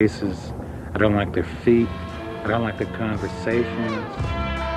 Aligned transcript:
faces. 0.00 0.54
I 0.94 0.98
don't 0.98 1.14
like 1.14 1.34
their 1.34 1.44
feet. 1.44 1.86
I 2.42 2.48
don't 2.48 2.62
like 2.62 2.78
their 2.78 2.90
conversations. 2.96 4.69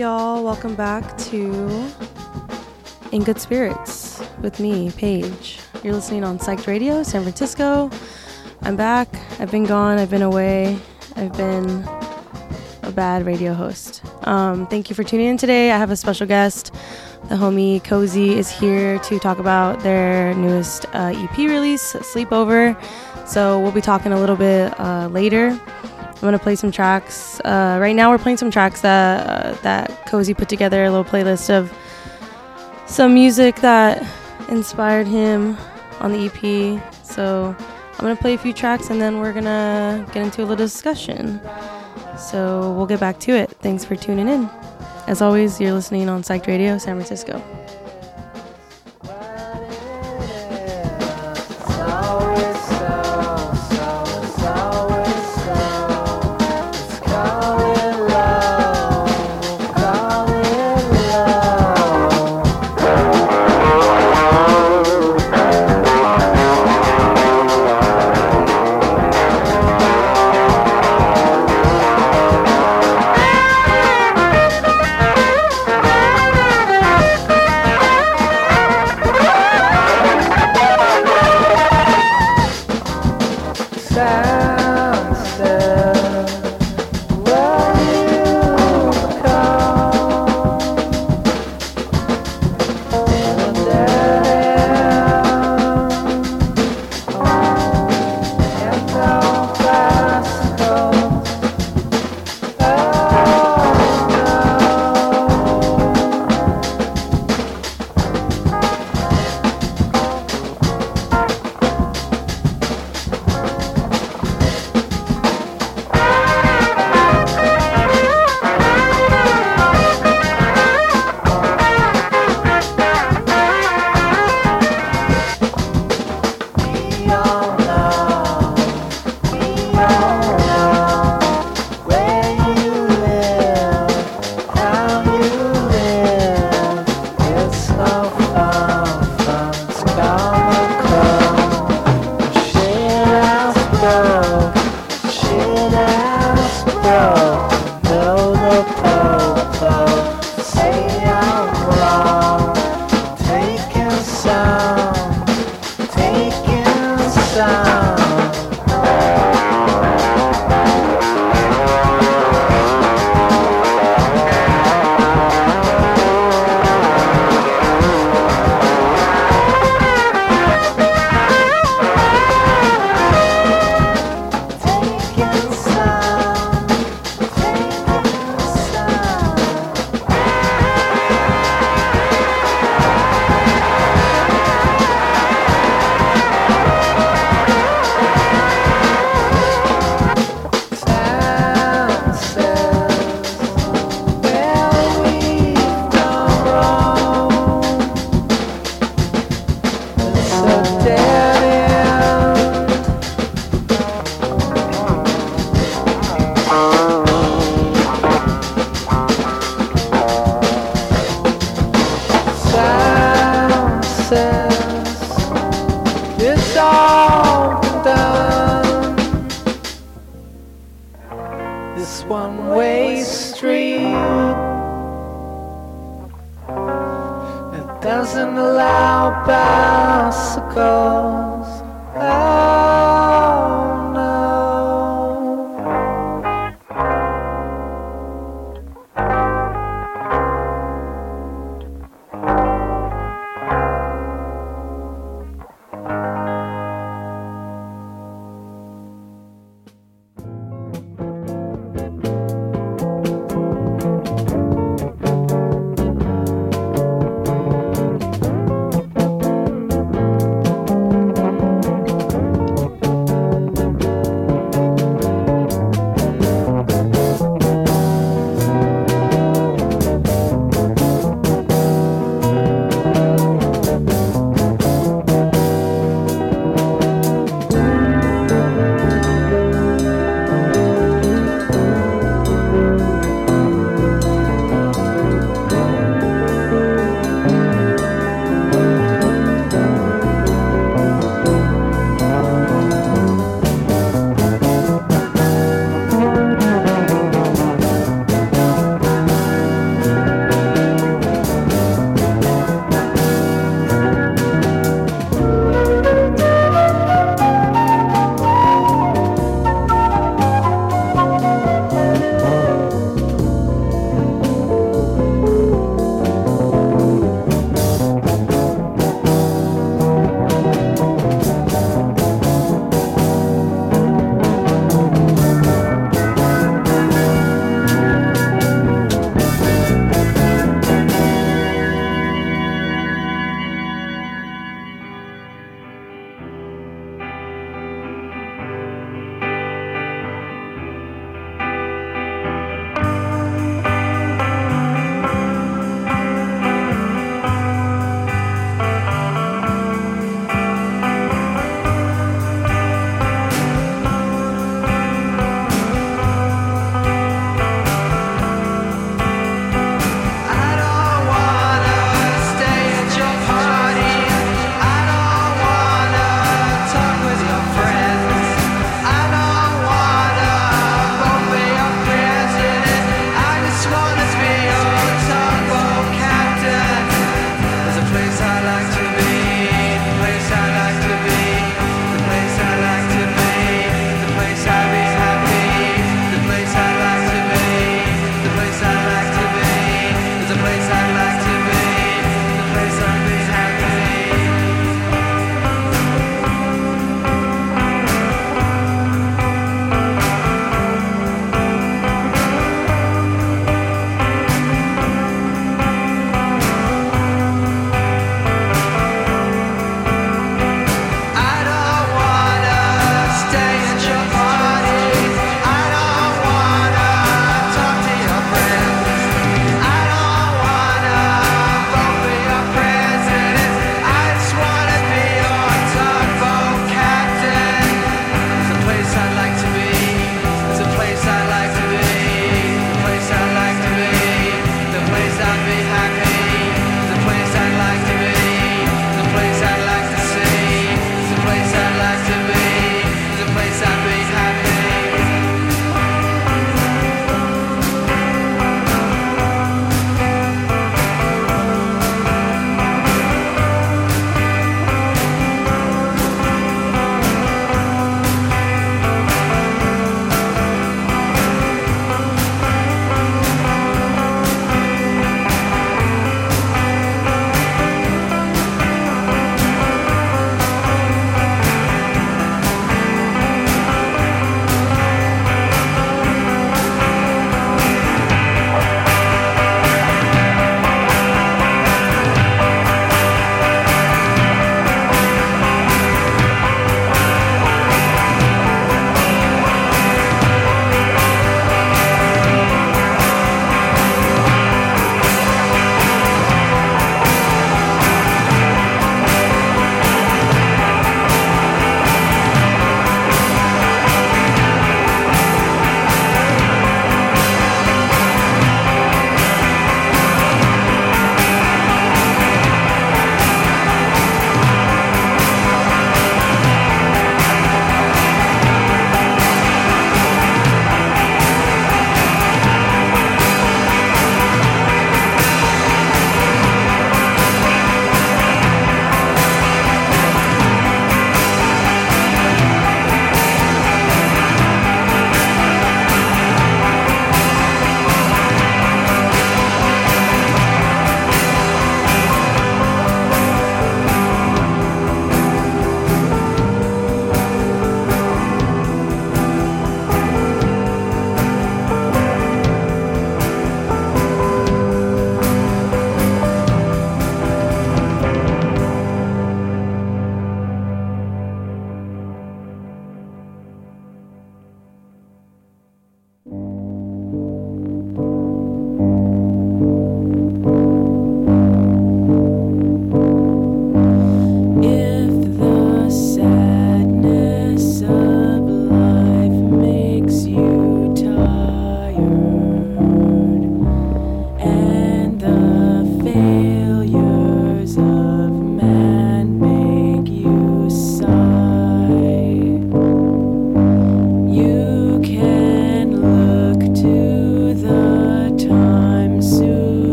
Y'all? 0.00 0.42
Welcome 0.42 0.74
back 0.76 1.18
to 1.18 1.92
In 3.12 3.22
Good 3.22 3.38
Spirits 3.38 4.22
with 4.40 4.58
me, 4.58 4.90
Paige. 4.92 5.58
You're 5.84 5.92
listening 5.92 6.24
on 6.24 6.38
Psyched 6.38 6.66
Radio, 6.66 7.02
San 7.02 7.20
Francisco. 7.20 7.90
I'm 8.62 8.76
back. 8.76 9.08
I've 9.38 9.50
been 9.50 9.66
gone. 9.66 9.98
I've 9.98 10.08
been 10.08 10.22
away. 10.22 10.78
I've 11.16 11.34
been 11.34 11.84
a 12.82 12.90
bad 12.90 13.26
radio 13.26 13.52
host. 13.52 14.02
Um, 14.22 14.66
thank 14.68 14.88
you 14.88 14.96
for 14.96 15.04
tuning 15.04 15.26
in 15.26 15.36
today. 15.36 15.70
I 15.70 15.76
have 15.76 15.90
a 15.90 15.96
special 15.96 16.26
guest. 16.26 16.72
The 17.28 17.34
homie 17.34 17.84
Cozy 17.84 18.38
is 18.38 18.50
here 18.50 18.98
to 19.00 19.18
talk 19.18 19.38
about 19.38 19.80
their 19.80 20.32
newest 20.32 20.86
uh, 20.94 21.12
EP 21.14 21.36
release, 21.36 21.92
Sleepover. 21.92 22.74
So 23.28 23.60
we'll 23.60 23.70
be 23.70 23.82
talking 23.82 24.12
a 24.12 24.18
little 24.18 24.36
bit 24.36 24.80
uh, 24.80 25.08
later. 25.08 25.60
I'm 26.20 26.26
gonna 26.26 26.38
play 26.38 26.54
some 26.54 26.70
tracks. 26.70 27.40
Uh, 27.40 27.78
right 27.80 27.96
now, 27.96 28.10
we're 28.10 28.18
playing 28.18 28.36
some 28.36 28.50
tracks 28.50 28.82
that 28.82 29.26
uh, 29.26 29.52
that 29.62 30.06
Cozy 30.06 30.34
put 30.34 30.50
together, 30.50 30.84
a 30.84 30.90
little 30.90 31.04
playlist 31.04 31.48
of 31.48 31.72
some 32.86 33.14
music 33.14 33.56
that 33.56 34.06
inspired 34.50 35.06
him 35.06 35.56
on 36.00 36.12
the 36.12 36.26
EP. 36.26 36.82
So 37.02 37.56
I'm 37.58 37.98
gonna 37.98 38.16
play 38.16 38.34
a 38.34 38.38
few 38.38 38.52
tracks 38.52 38.90
and 38.90 39.00
then 39.00 39.20
we're 39.20 39.32
gonna 39.32 40.06
get 40.12 40.24
into 40.24 40.40
a 40.40 40.44
little 40.44 40.56
discussion. 40.56 41.40
So 42.18 42.72
we'll 42.72 42.86
get 42.86 43.00
back 43.00 43.18
to 43.20 43.32
it. 43.32 43.50
Thanks 43.60 43.86
for 43.86 43.96
tuning 43.96 44.28
in. 44.28 44.50
As 45.06 45.22
always, 45.22 45.58
you're 45.58 45.72
listening 45.72 46.10
on 46.10 46.22
Psyched 46.22 46.46
Radio, 46.46 46.76
San 46.76 46.96
Francisco. 46.96 47.42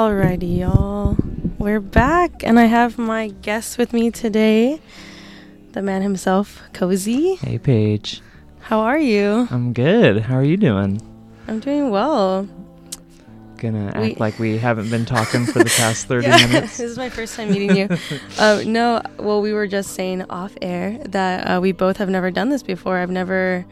Alrighty, 0.00 0.60
y'all. 0.60 1.14
We're 1.58 1.78
back, 1.78 2.42
and 2.42 2.58
I 2.58 2.64
have 2.64 2.96
my 2.96 3.28
guest 3.42 3.76
with 3.76 3.92
me 3.92 4.10
today, 4.10 4.80
the 5.72 5.82
man 5.82 6.00
himself, 6.00 6.62
Cozy. 6.72 7.34
Hey, 7.34 7.58
Paige. 7.58 8.22
How 8.60 8.80
are 8.80 8.98
you? 8.98 9.46
I'm 9.50 9.74
good. 9.74 10.22
How 10.22 10.36
are 10.36 10.42
you 10.42 10.56
doing? 10.56 11.02
I'm 11.46 11.60
doing 11.60 11.90
well. 11.90 12.48
Gonna 13.58 13.92
We- 14.00 14.12
act 14.12 14.20
like 14.20 14.38
we 14.38 14.56
haven't 14.56 14.88
been 14.88 15.04
talking 15.04 15.44
for 15.44 15.58
the 15.58 15.64
past 15.76 16.06
30 16.08 16.26
Yeah, 16.28 16.36
minutes. 16.46 16.52
this 16.78 16.80
is 16.80 16.96
my 16.96 17.10
first 17.10 17.36
time 17.36 17.50
meeting 17.50 17.76
you. 17.76 17.88
uh, 18.38 18.62
no, 18.64 19.02
well, 19.18 19.42
we 19.42 19.52
were 19.52 19.66
just 19.66 19.90
saying 19.92 20.22
off 20.30 20.54
air 20.62 20.96
that 21.10 21.42
uh, 21.46 21.60
we 21.60 21.72
both 21.72 21.98
have 21.98 22.08
never 22.08 22.30
done 22.30 22.48
this 22.48 22.62
before. 22.62 22.96
I've 22.96 23.10
never 23.10 23.66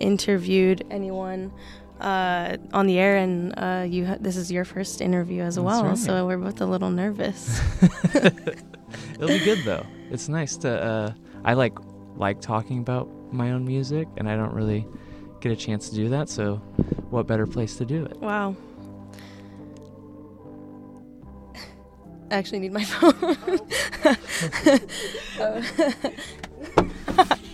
interviewed 0.00 0.84
anyone 0.90 1.52
uh, 2.00 2.56
on 2.72 2.86
the 2.86 2.98
air, 2.98 3.16
and 3.16 3.52
uh, 3.56 3.84
you. 3.88 4.06
Ha- 4.06 4.18
this 4.20 4.36
is 4.36 4.50
your 4.52 4.64
first 4.64 5.00
interview 5.00 5.42
as 5.42 5.56
That's 5.56 5.64
well, 5.64 5.84
right. 5.84 5.98
so 5.98 6.26
we're 6.26 6.38
both 6.38 6.60
a 6.60 6.66
little 6.66 6.90
nervous. 6.90 7.60
It'll 8.14 9.28
be 9.28 9.40
good 9.40 9.64
though. 9.64 9.84
It's 10.10 10.28
nice 10.28 10.56
to. 10.58 10.70
Uh, 10.82 11.12
I 11.44 11.54
like 11.54 11.76
like 12.16 12.40
talking 12.40 12.78
about 12.78 13.08
my 13.32 13.50
own 13.52 13.64
music, 13.64 14.08
and 14.16 14.28
I 14.28 14.36
don't 14.36 14.52
really 14.54 14.86
get 15.40 15.52
a 15.52 15.56
chance 15.56 15.88
to 15.90 15.94
do 15.96 16.08
that. 16.10 16.28
So, 16.28 16.56
what 17.10 17.26
better 17.26 17.46
place 17.46 17.76
to 17.76 17.84
do 17.84 18.04
it? 18.04 18.16
Wow. 18.18 18.54
I 22.30 22.34
actually 22.36 22.58
need 22.60 22.72
my 22.72 22.84
phone. 22.84 23.14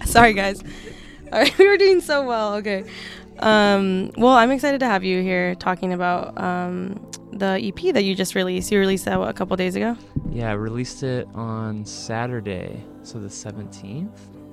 Sorry, 0.05 0.33
guys. 0.35 0.63
All 1.33 1.41
right, 1.41 1.59
we 1.59 1.67
were 1.67 1.77
doing 1.77 2.01
so 2.01 2.25
well. 2.25 2.55
Okay. 2.55 2.85
Um, 3.41 4.11
well, 4.17 4.33
I'm 4.33 4.51
excited 4.51 4.81
to 4.81 4.87
have 4.87 5.05
you 5.05 5.23
here 5.23 5.55
talking 5.55 5.93
about 5.93 6.41
um, 6.41 7.11
the 7.33 7.61
EP 7.63 7.93
that 7.95 8.05
you 8.05 8.15
just 8.15 8.35
released. 8.35 8.71
You 8.71 8.79
released 8.79 9.05
that 9.07 9.19
what, 9.19 9.29
a 9.29 9.33
couple 9.33 9.57
days 9.57 9.77
ago. 9.77 9.97
Yeah, 10.31 10.51
I 10.51 10.55
released 10.55 11.03
it 11.03 11.29
on 11.35 11.85
Saturday, 11.85 12.83
so 13.03 13.19
the 13.19 13.29
17th. 13.29 14.11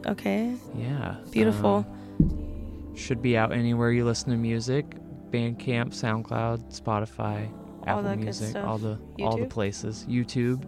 Okay. 0.08 0.56
Yeah. 0.76 1.16
Beautiful. 1.32 1.86
um, 2.20 2.96
should 2.96 3.22
be 3.22 3.38
out 3.38 3.52
anywhere 3.52 3.92
you 3.92 4.06
listen 4.06 4.32
to 4.32 4.38
music. 4.38 4.86
Bandcamp, 5.32 5.94
SoundCloud, 5.94 6.78
Spotify, 6.78 7.50
All 7.88 8.00
Apple 8.00 8.16
Music, 8.18 8.56
all 8.58 8.78
the 8.78 9.00
all 9.22 9.38
the 9.38 9.46
places. 9.46 10.06
YouTube. 10.10 10.66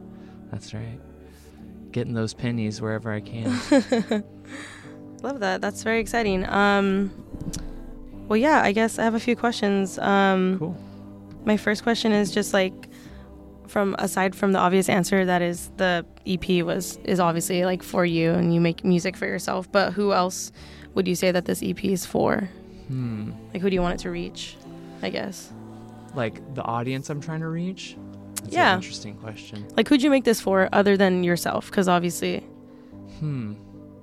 That's 0.51 0.73
right. 0.73 0.99
Getting 1.91 2.13
those 2.13 2.33
pennies 2.33 2.81
wherever 2.81 3.11
I 3.11 3.19
can. 3.19 3.49
Love 5.21 5.41
that. 5.41 5.61
That's 5.61 5.83
very 5.83 5.99
exciting. 5.99 6.47
Um, 6.47 7.11
well, 8.27 8.37
yeah. 8.37 8.61
I 8.63 8.71
guess 8.71 8.99
I 8.99 9.03
have 9.03 9.15
a 9.15 9.19
few 9.19 9.35
questions. 9.35 9.97
Um, 9.99 10.57
cool. 10.59 10.75
My 11.45 11.57
first 11.57 11.83
question 11.83 12.11
is 12.11 12.31
just 12.31 12.53
like 12.53 12.73
from 13.67 13.95
aside 13.99 14.35
from 14.35 14.51
the 14.51 14.59
obvious 14.59 14.87
answer 14.89 15.25
that 15.25 15.41
is 15.41 15.71
the 15.77 16.05
EP 16.27 16.63
was 16.63 16.97
is 17.05 17.19
obviously 17.19 17.65
like 17.65 17.81
for 17.83 18.05
you 18.05 18.31
and 18.31 18.53
you 18.53 18.61
make 18.61 18.83
music 18.83 19.17
for 19.17 19.25
yourself, 19.25 19.69
but 19.71 19.93
who 19.93 20.13
else 20.13 20.51
would 20.93 21.07
you 21.07 21.15
say 21.15 21.31
that 21.31 21.45
this 21.45 21.61
EP 21.63 21.83
is 21.85 22.05
for? 22.05 22.49
Hmm. 22.87 23.31
Like 23.53 23.61
who 23.61 23.69
do 23.69 23.73
you 23.75 23.81
want 23.81 23.95
it 23.95 24.03
to 24.03 24.09
reach? 24.11 24.55
I 25.01 25.09
guess. 25.09 25.51
Like 26.15 26.53
the 26.55 26.61
audience 26.63 27.09
I'm 27.09 27.19
trying 27.19 27.41
to 27.41 27.47
reach? 27.47 27.97
That's 28.43 28.53
Yeah. 28.53 28.71
An 28.73 28.77
interesting 28.79 29.15
question. 29.15 29.65
Like 29.75 29.87
who'd 29.89 30.01
you 30.03 30.09
make 30.09 30.23
this 30.23 30.39
for 30.39 30.69
other 30.71 30.95
than 30.95 31.23
yourself? 31.23 31.65
Because 31.69 31.87
obviously 31.87 32.39
Hmm. 33.19 33.53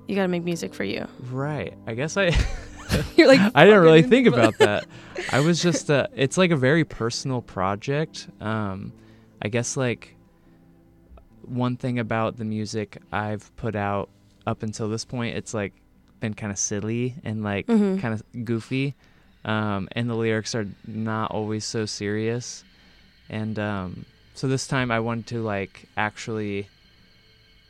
you 0.07 0.15
got 0.15 0.23
to 0.23 0.27
make 0.27 0.43
music 0.43 0.73
for 0.73 0.83
you. 0.83 1.07
Right. 1.31 1.73
I 1.87 1.93
guess 1.95 2.17
I 2.17 2.31
You're 3.17 3.27
like 3.27 3.39
I 3.55 3.65
didn't 3.65 3.81
really 3.81 4.01
think 4.03 4.27
about 4.33 4.57
that. 4.59 4.85
I 5.31 5.39
was 5.39 5.61
just 5.61 5.89
uh 5.89 6.07
it's 6.15 6.37
like 6.37 6.51
a 6.51 6.55
very 6.57 6.83
personal 6.83 7.41
project. 7.41 8.27
Um 8.39 8.93
I 9.41 9.47
guess 9.49 9.75
like 9.77 10.15
one 11.45 11.75
thing 11.77 11.99
about 11.99 12.37
the 12.37 12.45
music 12.45 12.97
I've 13.11 13.53
put 13.55 13.75
out 13.75 14.09
up 14.47 14.63
until 14.63 14.89
this 14.89 15.05
point, 15.05 15.35
it's 15.35 15.53
like 15.53 15.73
been 16.19 16.33
kind 16.33 16.51
of 16.51 16.57
silly 16.59 17.15
and 17.23 17.43
like 17.43 17.67
Mhm. 17.67 17.99
kind 17.99 18.13
of 18.13 18.23
goofy. 18.45 18.95
Um 19.45 19.89
and 19.93 20.09
the 20.09 20.15
lyrics 20.15 20.53
are 20.55 20.67
not 20.87 21.31
always 21.31 21.65
so 21.65 21.85
serious. 21.85 22.63
And 23.29 23.57
um 23.59 24.05
so 24.33 24.47
this 24.47 24.67
time 24.67 24.91
I 24.91 24.99
wanted 24.99 25.27
to 25.27 25.41
like 25.41 25.87
actually 25.97 26.67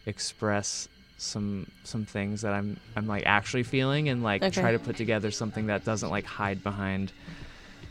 express 0.05 0.87
some 1.21 1.67
some 1.83 2.03
things 2.03 2.41
that 2.41 2.51
I'm 2.51 2.77
I'm 2.95 3.05
like 3.05 3.23
actually 3.27 3.61
feeling 3.63 4.09
and 4.09 4.23
like 4.23 4.41
Okay. 4.41 4.59
try 4.59 4.71
to 4.71 4.79
put 4.79 4.95
together 4.97 5.29
something 5.29 5.67
that 5.67 5.85
doesn't 5.85 6.09
like 6.09 6.25
hide 6.25 6.63
behind 6.63 7.13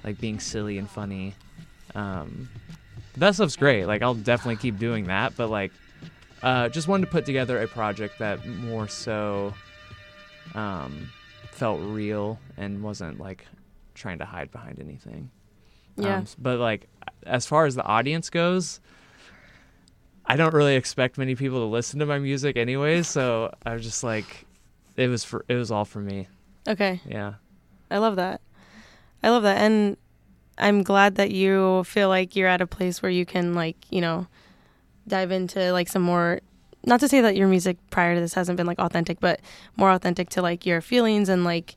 like 0.02 0.18
being 0.20 0.40
silly 0.40 0.78
and 0.78 0.90
funny. 0.90 1.34
Um 1.94 2.48
that 3.16 3.34
stuff's 3.36 3.54
great. 3.56 3.86
Like 3.86 4.02
I'll 4.02 4.14
definitely 4.14 4.56
keep 4.56 4.78
doing 4.78 5.04
that, 5.04 5.36
but 5.36 5.48
like 5.48 5.70
uh 6.42 6.68
just 6.70 6.88
wanted 6.88 7.06
to 7.06 7.12
put 7.12 7.24
together 7.24 7.62
a 7.62 7.68
project 7.68 8.18
that 8.18 8.44
more 8.44 8.88
so 8.88 9.54
um 10.56 11.08
felt 11.52 11.80
real 11.82 12.40
and 12.56 12.82
wasn't 12.82 13.20
like 13.20 13.46
trying 13.94 14.18
to 14.18 14.24
hide 14.24 14.50
behind 14.50 14.80
anything. 14.80 15.30
Yeah. 15.96 16.18
Um, 16.18 16.26
but 16.38 16.58
like 16.58 16.88
as 17.24 17.46
far 17.46 17.66
as 17.66 17.76
the 17.76 17.84
audience 17.84 18.28
goes, 18.30 18.80
I 20.30 20.36
don't 20.36 20.54
really 20.54 20.76
expect 20.76 21.18
many 21.18 21.34
people 21.34 21.58
to 21.58 21.64
listen 21.64 21.98
to 21.98 22.06
my 22.06 22.20
music 22.20 22.56
anyways, 22.56 23.08
so 23.08 23.52
I 23.66 23.74
was 23.74 23.82
just 23.82 24.04
like 24.04 24.46
it 24.96 25.08
was 25.08 25.24
for 25.24 25.44
it 25.48 25.54
was 25.56 25.72
all 25.72 25.84
for 25.84 25.98
me. 26.00 26.28
okay. 26.68 27.00
Yeah. 27.04 27.34
I 27.90 27.98
love 27.98 28.14
that. 28.14 28.40
I 29.24 29.30
love 29.30 29.42
that. 29.42 29.58
And 29.58 29.96
I'm 30.56 30.84
glad 30.84 31.16
that 31.16 31.32
you 31.32 31.82
feel 31.82 32.08
like 32.08 32.36
you're 32.36 32.46
at 32.46 32.60
a 32.60 32.66
place 32.66 33.02
where 33.02 33.10
you 33.10 33.26
can 33.26 33.54
like, 33.54 33.76
you 33.90 34.00
know, 34.00 34.28
dive 35.08 35.32
into 35.32 35.72
like 35.72 35.88
some 35.88 36.02
more 36.02 36.40
not 36.86 37.00
to 37.00 37.08
say 37.08 37.20
that 37.20 37.34
your 37.34 37.48
music 37.48 37.76
prior 37.90 38.14
to 38.14 38.20
this 38.20 38.34
hasn't 38.34 38.56
been 38.56 38.68
like 38.68 38.78
authentic, 38.78 39.18
but 39.18 39.40
more 39.76 39.90
authentic 39.90 40.30
to 40.30 40.42
like 40.42 40.64
your 40.64 40.80
feelings 40.80 41.28
and 41.28 41.42
like 41.42 41.74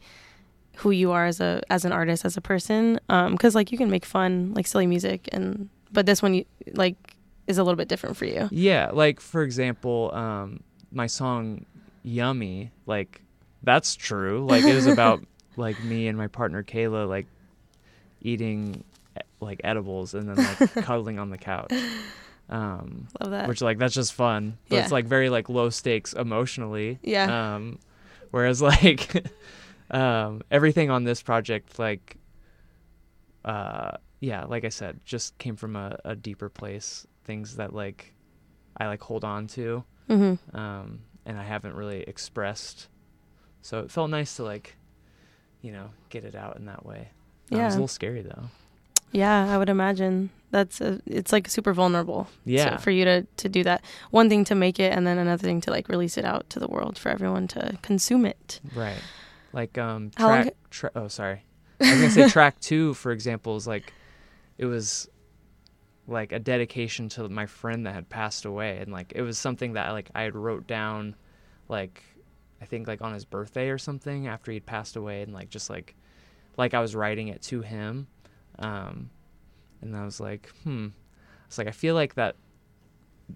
who 0.77 0.91
you 0.91 1.11
are 1.11 1.25
as 1.25 1.41
a 1.41 1.63
as 1.71 1.85
an 1.85 1.91
artist, 1.91 2.23
as 2.23 2.37
a 2.37 2.41
person. 2.41 2.99
Um 3.09 3.35
cuz 3.35 3.55
like 3.55 3.71
you 3.71 3.79
can 3.79 3.89
make 3.89 4.05
fun, 4.05 4.53
like 4.53 4.67
silly 4.67 4.85
music 4.85 5.27
and 5.31 5.69
but 5.91 6.05
this 6.05 6.21
one 6.21 6.35
you 6.35 6.45
like 6.73 7.12
is 7.47 7.57
a 7.57 7.63
little 7.63 7.75
bit 7.77 7.87
different 7.87 8.17
for 8.17 8.25
you. 8.25 8.47
Yeah, 8.51 8.89
like 8.93 9.19
for 9.19 9.43
example, 9.43 10.11
um 10.13 10.61
my 10.91 11.07
song 11.07 11.65
Yummy, 12.03 12.71
like 12.85 13.21
that's 13.63 13.95
true. 13.95 14.45
Like 14.45 14.63
it 14.63 14.75
was 14.75 14.87
about 14.87 15.23
like 15.57 15.81
me 15.83 16.07
and 16.07 16.17
my 16.17 16.27
partner 16.27 16.63
Kayla 16.63 17.07
like 17.07 17.27
eating 18.21 18.83
like 19.39 19.61
edibles 19.63 20.13
and 20.13 20.29
then 20.29 20.35
like 20.37 20.73
cuddling 20.85 21.19
on 21.19 21.29
the 21.29 21.37
couch. 21.37 21.71
Um 22.49 23.07
Love 23.21 23.31
that. 23.31 23.47
which 23.47 23.61
like 23.61 23.77
that's 23.77 23.93
just 23.93 24.13
fun 24.13 24.57
but 24.69 24.79
it's 24.79 24.91
like 24.91 25.05
very 25.05 25.29
like 25.29 25.47
low 25.49 25.69
stakes 25.69 26.13
emotionally 26.13 26.99
Yeah. 27.01 27.55
um 27.55 27.79
whereas 28.31 28.61
like 28.73 29.25
um 29.91 30.41
everything 30.51 30.89
on 30.89 31.03
this 31.05 31.21
project 31.21 31.79
like 31.79 32.17
uh 33.45 33.91
yeah 34.19 34.43
like 34.45 34.63
i 34.65 34.69
said 34.69 34.99
just 35.05 35.37
came 35.37 35.55
from 35.55 35.75
a, 35.75 35.97
a 36.05 36.15
deeper 36.15 36.49
place 36.49 37.05
things 37.25 37.55
that 37.57 37.73
like 37.73 38.13
i 38.77 38.87
like 38.87 39.01
hold 39.01 39.23
on 39.23 39.47
to 39.47 39.83
mhm. 40.09 40.37
um 40.55 40.99
and 41.25 41.37
i 41.39 41.43
haven't 41.43 41.75
really 41.75 42.01
expressed 42.03 42.87
so 43.61 43.79
it 43.79 43.89
felt 43.91 44.09
nice 44.09 44.35
to 44.35 44.43
like 44.43 44.75
you 45.61 45.71
know 45.71 45.89
get 46.09 46.23
it 46.25 46.35
out 46.35 46.57
in 46.57 46.65
that 46.65 46.85
way 46.85 47.09
Um, 47.51 47.57
it 47.57 47.57
Yeah. 47.57 47.65
was 47.65 47.73
a 47.75 47.77
little 47.77 47.87
scary 47.87 48.21
though 48.21 48.45
Yeah, 49.11 49.53
I 49.53 49.57
would 49.59 49.69
imagine 49.69 50.31
that's 50.51 50.81
a, 50.81 50.99
it's 51.05 51.31
like 51.31 51.47
super 51.47 51.73
vulnerable. 51.73 52.27
yeah 52.45 52.77
so 52.77 52.83
for 52.83 52.91
you 52.91 53.05
to 53.05 53.25
to 53.37 53.47
do 53.49 53.63
that 53.63 53.83
one 54.11 54.27
thing 54.29 54.43
to 54.45 54.55
make 54.55 54.79
it 54.79 54.91
and 54.93 55.05
then 55.07 55.17
another 55.17 55.41
thing 55.47 55.61
to 55.61 55.71
like 55.71 55.87
release 55.89 56.17
it 56.17 56.25
out 56.25 56.49
to 56.49 56.59
the 56.59 56.67
world 56.67 56.97
for 56.97 57.09
everyone 57.09 57.47
to 57.49 57.77
consume 57.81 58.25
it 58.25 58.59
Right. 58.75 59.01
Like 59.53 59.77
um 59.77 60.11
How 60.17 60.27
long 60.29 60.43
track 60.43 60.55
tra- 60.71 60.91
oh 60.95 61.07
sorry. 61.07 61.45
I 61.79 61.89
was 61.91 61.99
gonna 62.01 62.09
say 62.11 62.29
track 62.29 62.59
two, 62.59 62.93
for 62.95 63.11
example, 63.11 63.55
is 63.55 63.67
like 63.67 63.93
it 64.57 64.65
was 64.65 65.07
like 66.07 66.31
a 66.31 66.39
dedication 66.39 67.07
to 67.09 67.29
my 67.29 67.45
friend 67.45 67.85
that 67.85 67.93
had 67.93 68.09
passed 68.09 68.45
away 68.45 68.77
and 68.79 68.91
like 68.91 69.13
it 69.15 69.21
was 69.21 69.37
something 69.37 69.73
that 69.73 69.91
like 69.91 70.09
I 70.13 70.23
had 70.23 70.35
wrote 70.35 70.67
down 70.67 71.15
like 71.69 72.03
I 72.61 72.65
think 72.65 72.87
like 72.87 73.01
on 73.01 73.13
his 73.13 73.25
birthday 73.25 73.69
or 73.69 73.77
something 73.77 74.27
after 74.27 74.51
he'd 74.51 74.65
passed 74.65 74.95
away 74.95 75.21
and 75.21 75.33
like 75.33 75.49
just 75.49 75.69
like 75.69 75.95
like 76.57 76.73
I 76.73 76.81
was 76.81 76.95
writing 76.95 77.29
it 77.29 77.41
to 77.43 77.61
him. 77.61 78.07
Um 78.59 79.09
and 79.81 79.95
I 79.95 80.05
was 80.05 80.19
like, 80.19 80.49
hmm. 80.63 80.87
It's 81.47 81.57
like 81.57 81.67
I 81.67 81.71
feel 81.71 81.95
like 81.95 82.15
that 82.15 82.35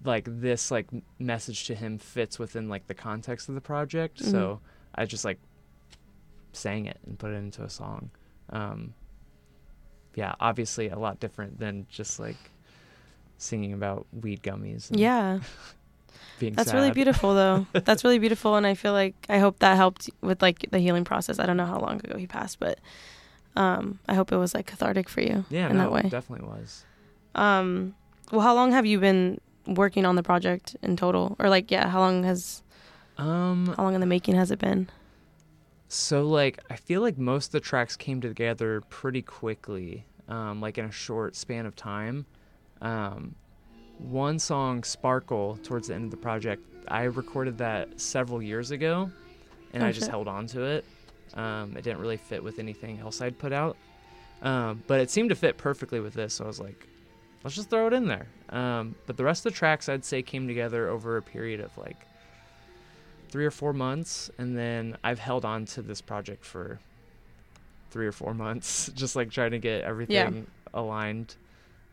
like 0.04 0.26
this 0.28 0.70
like 0.70 0.88
message 1.18 1.66
to 1.66 1.74
him 1.74 1.98
fits 1.98 2.38
within 2.38 2.68
like 2.68 2.86
the 2.86 2.94
context 2.94 3.48
of 3.48 3.54
the 3.54 3.60
project. 3.60 4.20
Mhm. 4.20 4.30
So 4.30 4.60
I 4.94 5.06
just 5.06 5.24
like 5.24 5.38
sang 6.52 6.86
it 6.86 6.98
and 7.06 7.18
put 7.18 7.30
it 7.30 7.36
into 7.36 7.62
a 7.62 7.70
song. 7.70 8.10
Um, 8.50 8.94
yeah, 10.14 10.34
obviously 10.40 10.88
a 10.88 10.98
lot 10.98 11.20
different 11.20 11.58
than 11.58 11.86
just 11.88 12.18
like 12.18 12.36
singing 13.38 13.72
about 13.72 14.06
weed 14.12 14.42
gummies. 14.42 14.90
And 14.90 15.00
yeah 15.00 15.38
that's 16.40 16.72
really 16.72 16.90
beautiful 16.92 17.34
though 17.34 17.66
that's 17.84 18.04
really 18.04 18.18
beautiful 18.18 18.54
and 18.54 18.64
i 18.66 18.74
feel 18.74 18.92
like 18.92 19.14
i 19.28 19.38
hope 19.38 19.58
that 19.58 19.76
helped 19.76 20.08
with 20.20 20.40
like 20.40 20.70
the 20.70 20.78
healing 20.78 21.04
process 21.04 21.38
i 21.40 21.46
don't 21.46 21.56
know 21.56 21.66
how 21.66 21.78
long 21.80 21.96
ago 21.96 22.16
he 22.16 22.26
passed 22.28 22.60
but 22.60 22.78
um 23.56 23.98
i 24.08 24.14
hope 24.14 24.30
it 24.30 24.36
was 24.36 24.54
like 24.54 24.66
cathartic 24.66 25.08
for 25.08 25.20
you 25.20 25.44
Yeah, 25.50 25.68
in 25.68 25.76
no, 25.76 25.84
that 25.84 25.92
way 25.92 26.00
it 26.04 26.10
definitely 26.10 26.46
was. 26.46 26.84
Um, 27.34 27.94
well, 28.32 28.40
how 28.40 28.54
long 28.54 28.72
have 28.72 28.86
you 28.86 28.98
been 29.00 29.40
working 29.66 30.04
on 30.04 30.16
the 30.16 30.22
project 30.22 30.76
in 30.82 30.96
total, 30.96 31.36
or 31.38 31.48
like, 31.48 31.70
yeah, 31.70 31.88
how 31.88 32.00
long 32.00 32.24
has 32.24 32.62
Um, 33.16 33.74
how 33.76 33.84
long 33.84 33.94
in 33.94 34.00
the 34.00 34.06
making 34.06 34.34
has 34.34 34.50
it 34.50 34.58
been? 34.58 34.88
So 35.88 36.22
like 36.26 36.58
I 36.70 36.76
feel 36.76 37.00
like 37.00 37.18
most 37.18 37.46
of 37.46 37.52
the 37.52 37.60
tracks 37.60 37.96
came 37.96 38.20
together 38.20 38.80
pretty 38.88 39.22
quickly, 39.22 40.06
um, 40.28 40.60
like 40.60 40.78
in 40.78 40.84
a 40.84 40.90
short 40.92 41.36
span 41.36 41.66
of 41.66 41.74
time. 41.76 42.26
Um, 42.80 43.34
one 43.98 44.38
song, 44.38 44.84
Sparkle, 44.84 45.58
towards 45.62 45.88
the 45.88 45.94
end 45.94 46.04
of 46.04 46.10
the 46.10 46.16
project, 46.16 46.62
I 46.86 47.04
recorded 47.04 47.58
that 47.58 48.00
several 48.00 48.40
years 48.40 48.70
ago, 48.70 49.10
and 49.72 49.82
Oh, 49.82 49.86
I 49.86 49.90
just 49.92 50.04
shit. 50.06 50.10
held 50.10 50.28
on 50.28 50.46
to 50.48 50.62
it. 50.62 50.84
Um, 51.34 51.76
it 51.76 51.82
didn't 51.82 51.98
really 52.00 52.16
fit 52.16 52.42
with 52.42 52.58
anything 52.58 53.00
else 53.00 53.20
I'd 53.20 53.38
put 53.38 53.52
out, 53.52 53.76
um, 54.42 54.82
but 54.86 55.00
it 55.00 55.10
seemed 55.10 55.28
to 55.30 55.34
fit 55.34 55.58
perfectly 55.58 56.00
with 56.00 56.14
this. 56.14 56.34
So 56.34 56.44
I 56.44 56.46
was 56.46 56.60
like, 56.60 56.86
let's 57.44 57.56
just 57.56 57.68
throw 57.70 57.86
it 57.88 57.92
in 57.92 58.06
there. 58.06 58.26
Um, 58.50 58.94
but 59.06 59.16
the 59.16 59.24
rest 59.24 59.44
of 59.44 59.52
the 59.52 59.58
tracks, 59.58 59.88
I'd 59.88 60.04
say, 60.04 60.22
came 60.22 60.46
together 60.46 60.88
over 60.88 61.16
a 61.16 61.22
period 61.22 61.60
of 61.60 61.76
like 61.76 61.96
three 63.28 63.44
or 63.44 63.50
four 63.50 63.72
months, 63.72 64.30
and 64.38 64.56
then 64.56 64.96
I've 65.04 65.18
held 65.18 65.44
on 65.44 65.66
to 65.66 65.82
this 65.82 66.00
project 66.00 66.44
for 66.44 66.78
three 67.90 68.06
or 68.06 68.12
four 68.12 68.32
months, 68.46 68.90
just 68.94 69.16
like 69.16 69.30
trying 69.30 69.50
to 69.50 69.58
get 69.58 69.82
everything 69.82 70.46
aligned 70.72 71.34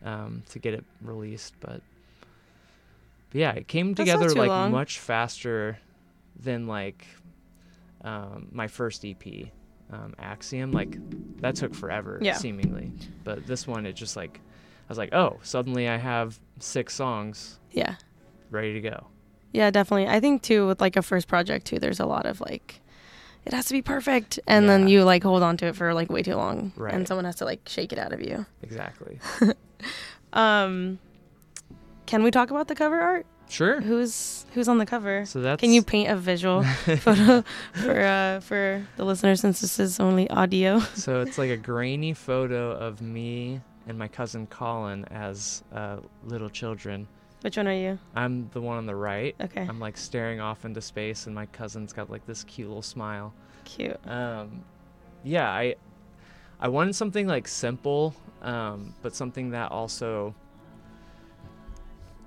um, 0.06 0.42
to 0.50 0.58
get 0.58 0.72
it 0.72 0.84
released. 1.02 1.52
But, 1.60 1.82
but 3.30 3.38
yeah, 3.38 3.52
it 3.52 3.68
came 3.68 3.92
That's 3.92 4.08
together 4.08 4.30
like 4.34 4.48
long. 4.48 4.70
much 4.70 4.98
faster 5.00 5.78
than 6.38 6.66
like 6.66 7.06
um, 8.02 8.48
my 8.52 8.68
first 8.68 9.04
EP, 9.04 9.48
um, 9.92 10.14
Axiom. 10.18 10.72
Like 10.72 10.96
that 11.40 11.56
took 11.56 11.74
forever, 11.74 12.18
Yeah. 12.22 12.34
seemingly. 12.34 12.92
But 13.24 13.46
this 13.46 13.66
one, 13.66 13.84
it 13.86 13.92
just 13.94 14.16
like 14.16 14.40
I 14.88 14.88
was 14.88 14.98
like, 14.98 15.12
oh, 15.12 15.38
suddenly 15.42 15.88
I 15.88 15.96
have 15.96 16.38
six 16.60 16.94
songs 16.94 17.58
Yeah, 17.72 17.96
ready 18.50 18.72
to 18.74 18.80
go. 18.80 19.08
yeah, 19.52 19.70
definitely. 19.70 20.06
I 20.06 20.20
think 20.20 20.42
too 20.42 20.66
with 20.68 20.80
like 20.80 20.96
a 20.96 21.02
first 21.02 21.26
project 21.28 21.66
too, 21.66 21.78
there's 21.78 22.00
a 22.00 22.06
lot 22.06 22.24
of 22.26 22.40
like. 22.40 22.80
It 23.46 23.52
has 23.52 23.66
to 23.66 23.72
be 23.72 23.80
perfect, 23.80 24.40
and 24.48 24.68
then 24.68 24.88
you 24.88 25.04
like 25.04 25.22
hold 25.22 25.42
on 25.44 25.56
to 25.58 25.66
it 25.66 25.76
for 25.76 25.94
like 25.94 26.10
way 26.10 26.22
too 26.22 26.34
long, 26.34 26.72
Right. 26.76 26.92
and 26.92 27.06
someone 27.06 27.24
has 27.24 27.36
to 27.36 27.44
like 27.44 27.60
shake 27.68 27.92
it 27.92 27.98
out 27.98 28.12
of 28.12 28.20
you. 28.20 28.44
Exactly. 28.62 29.18
Um, 30.32 30.98
can 32.06 32.22
we 32.22 32.30
talk 32.30 32.50
about 32.50 32.68
the 32.68 32.74
cover 32.74 33.00
art? 33.00 33.24
Sure. 33.48 33.80
Who's 33.80 34.44
who's 34.52 34.68
on 34.68 34.78
the 34.78 34.84
cover? 34.86 35.24
So 35.24 35.40
that's 35.40 35.60
Can 35.60 35.72
you 35.72 35.82
paint 35.82 36.10
a 36.10 36.16
visual 36.16 36.62
photo 37.00 37.42
for 37.74 38.00
uh, 38.00 38.40
for 38.40 38.84
the 38.96 39.04
listeners 39.04 39.40
since 39.40 39.60
this 39.60 39.78
is 39.78 40.00
only 40.00 40.28
audio? 40.28 40.80
so 40.94 41.20
it's 41.22 41.38
like 41.38 41.50
a 41.50 41.56
grainy 41.56 42.12
photo 42.12 42.72
of 42.72 43.00
me 43.00 43.60
and 43.86 43.96
my 43.98 44.08
cousin 44.08 44.46
Colin 44.48 45.04
as 45.10 45.62
uh, 45.72 45.98
little 46.24 46.50
children. 46.50 47.06
Which 47.46 47.56
one 47.56 47.68
are 47.68 47.72
you? 47.72 47.96
I'm 48.16 48.50
the 48.52 48.60
one 48.60 48.76
on 48.76 48.86
the 48.86 48.96
right. 48.96 49.36
Okay, 49.40 49.60
I'm 49.60 49.78
like 49.78 49.96
staring 49.96 50.40
off 50.40 50.64
into 50.64 50.80
space, 50.80 51.26
and 51.26 51.34
my 51.34 51.46
cousin's 51.46 51.92
got 51.92 52.10
like 52.10 52.26
this 52.26 52.42
cute 52.42 52.66
little 52.66 52.82
smile. 52.82 53.32
cute. 53.64 53.96
Um, 54.04 54.64
yeah, 55.22 55.48
I 55.48 55.76
I 56.58 56.66
wanted 56.66 56.96
something 56.96 57.28
like 57.28 57.46
simple, 57.46 58.16
um, 58.42 58.96
but 59.00 59.14
something 59.14 59.50
that 59.50 59.70
also 59.70 60.34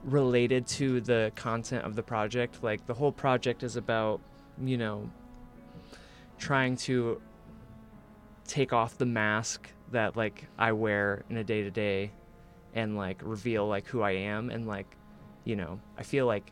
related 0.05 0.65
to 0.67 1.01
the 1.01 1.33
content 1.35 1.83
of 1.83 1.97
the 1.97 2.03
project. 2.03 2.63
Like 2.63 2.87
the 2.87 2.93
whole 2.93 3.11
project 3.11 3.61
is 3.61 3.75
about, 3.75 4.21
you 4.63 4.77
know, 4.77 5.09
trying 6.37 6.77
to 6.77 7.21
take 8.47 8.71
off 8.71 8.97
the 8.97 9.05
mask 9.05 9.69
that 9.91 10.15
like 10.15 10.47
I 10.57 10.71
wear 10.71 11.25
in 11.29 11.35
a 11.35 11.43
day 11.43 11.61
to 11.63 11.71
day 11.71 12.11
and 12.73 12.95
like 12.95 13.19
reveal 13.21 13.67
like 13.67 13.85
who 13.85 14.01
I 14.01 14.11
am 14.11 14.49
and 14.49 14.65
like, 14.65 14.95
you 15.49 15.55
know, 15.55 15.79
I 15.97 16.03
feel 16.03 16.27
like 16.27 16.51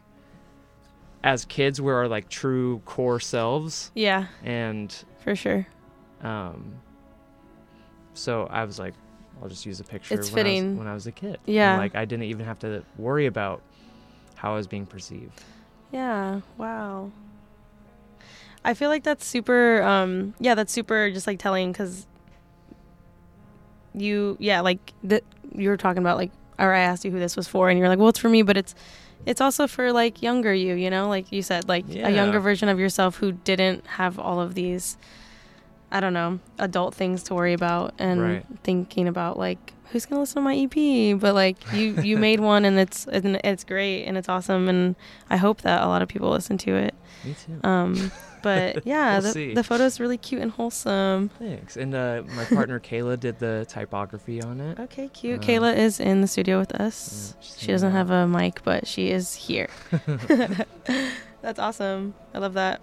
as 1.24 1.46
kids 1.46 1.80
we're 1.80 1.96
our 1.96 2.08
like 2.08 2.30
true 2.30 2.82
core 2.86 3.20
selves 3.20 3.92
Yeah, 3.94 4.26
and 4.44 4.94
for 5.24 5.36
sure. 5.36 5.68
um 6.22 6.74
so 8.14 8.48
I 8.50 8.64
was 8.66 8.80
like 8.80 8.96
I'll 9.42 9.50
just 9.50 9.66
use 9.68 9.80
a 9.80 9.84
picture 9.84 10.16
It's 10.16 10.32
when, 10.32 10.48
I 10.48 10.50
was, 10.52 10.64
when 10.80 10.88
I 10.88 10.94
was 10.96 11.06
a 11.06 11.12
kid. 11.12 11.38
And, 11.46 11.54
Yeah. 11.54 11.78
like 11.78 11.96
I 11.96 12.06
didn't 12.06 12.24
even 12.26 12.46
have 12.46 12.58
to 12.60 12.84
worry 12.98 13.28
about 13.28 13.62
how 14.34 14.54
I 14.54 14.56
was 14.56 14.66
being 14.66 14.88
perceived. 14.88 15.44
Yeah. 15.92 16.42
Wow. 16.58 17.12
I 18.66 18.74
feel 18.74 18.90
like 18.90 19.04
that's 19.04 19.26
super. 19.28 19.84
Um, 19.84 20.34
yeah, 20.40 20.56
that's 20.56 20.74
super. 20.74 21.12
Just 21.12 21.28
like 21.28 21.38
telling 21.38 21.72
because 21.72 22.08
you, 23.94 24.38
yeah, 24.40 24.62
like 24.62 24.94
that 25.04 25.24
you 25.54 25.70
were 25.70 25.78
talking 25.78 26.02
about 26.02 26.18
like, 26.18 26.32
or 26.60 26.74
I 26.74 26.80
asked 26.80 27.06
you 27.06 27.12
who 27.12 27.20
this 27.20 27.36
was 27.36 27.48
for, 27.48 27.70
and 27.70 27.78
you're 27.80 27.90
like, 27.90 28.00
well, 28.00 28.10
it's 28.10 28.20
for 28.20 28.30
me, 28.30 28.42
but 28.42 28.58
it's 28.58 28.74
it's 29.26 29.42
also 29.42 29.68
for 29.68 29.92
like 29.92 30.22
younger 30.22 30.54
you. 30.54 30.76
You 30.76 30.90
know, 30.90 31.10
like 31.10 31.32
you 31.32 31.42
said, 31.42 31.68
like 31.68 31.86
a 31.90 32.12
younger 32.12 32.40
version 32.40 32.70
of 32.70 32.80
yourself 32.80 33.18
who 33.18 33.32
didn't 33.34 33.86
have 33.88 34.18
all 34.20 34.40
of 34.40 34.54
these. 34.56 34.98
I 35.92 36.00
don't 36.02 36.14
know, 36.14 36.40
adult 36.60 36.96
things 36.96 37.24
to 37.24 37.34
worry 37.34 37.54
about 37.54 37.94
and 37.98 38.22
Right. 38.22 38.46
thinking 38.64 39.08
about 39.08 39.38
like 39.40 39.74
who's 39.92 40.06
gonna 40.06 40.22
listen 40.22 40.36
to 40.36 40.42
my 40.42 40.56
EP. 40.56 41.20
But 41.20 41.34
like 41.34 41.58
you, 41.74 42.02
you 42.02 42.18
made 42.28 42.40
one 42.40 42.66
and 42.66 42.78
it's 42.78 43.06
and 43.08 43.38
it's 43.44 43.64
great 43.64 44.06
and 44.06 44.18
it's 44.18 44.30
awesome 44.30 44.68
and 44.70 44.96
I 45.30 45.38
hope 45.38 45.62
that 45.62 45.82
a 45.82 45.88
lot 45.88 46.02
of 46.02 46.08
people 46.08 46.30
listen 46.30 46.58
to 46.60 46.76
it. 46.76 46.96
Me 47.24 47.36
too. 47.46 47.68
Um, 47.68 48.12
but 48.44 48.86
yeah, 48.86 49.14
We'll 49.14 49.22
the, 49.24 49.32
see. 49.32 49.54
the 49.54 49.64
photo's 49.64 50.00
really 50.00 50.18
cute 50.18 50.42
and 50.42 50.52
wholesome. 50.52 51.30
Thanks. 51.40 51.76
And 51.78 51.94
uh, 51.96 52.24
my 52.36 52.46
partner 52.46 52.80
Kayla 52.80 53.20
did 53.20 53.40
the 53.40 53.66
typography 53.68 54.42
on 54.42 54.62
it. 54.62 54.80
Okay, 54.80 55.08
cute. 55.10 55.40
Um, 55.40 55.46
Kayla 55.46 55.76
is 55.76 56.00
in 56.00 56.22
the 56.22 56.28
studio 56.28 56.60
with 56.60 56.74
us. 56.76 57.36
Yeah, 57.42 57.48
she 57.58 57.68
doesn't 57.68 57.92
have 57.92 58.12
a 58.12 58.28
mic, 58.28 58.64
but 58.64 58.88
she 58.88 59.10
is 59.10 59.34
here. 59.34 59.70
That's 61.42 61.60
awesome. 61.60 62.14
I 62.34 62.38
love 62.40 62.54
that. 62.54 62.82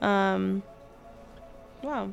Um, 0.00 0.62
wow. 1.82 2.12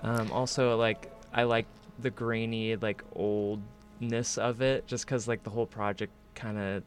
Um, 0.00 0.30
also, 0.32 0.76
like 0.76 1.10
I 1.32 1.44
like 1.44 1.66
the 1.98 2.10
grainy, 2.10 2.76
like 2.76 3.02
oldness 3.14 4.38
of 4.38 4.60
it, 4.60 4.86
just 4.86 5.04
because 5.06 5.26
like 5.28 5.42
the 5.44 5.50
whole 5.50 5.66
project 5.66 6.12
kind 6.34 6.58
of 6.58 6.82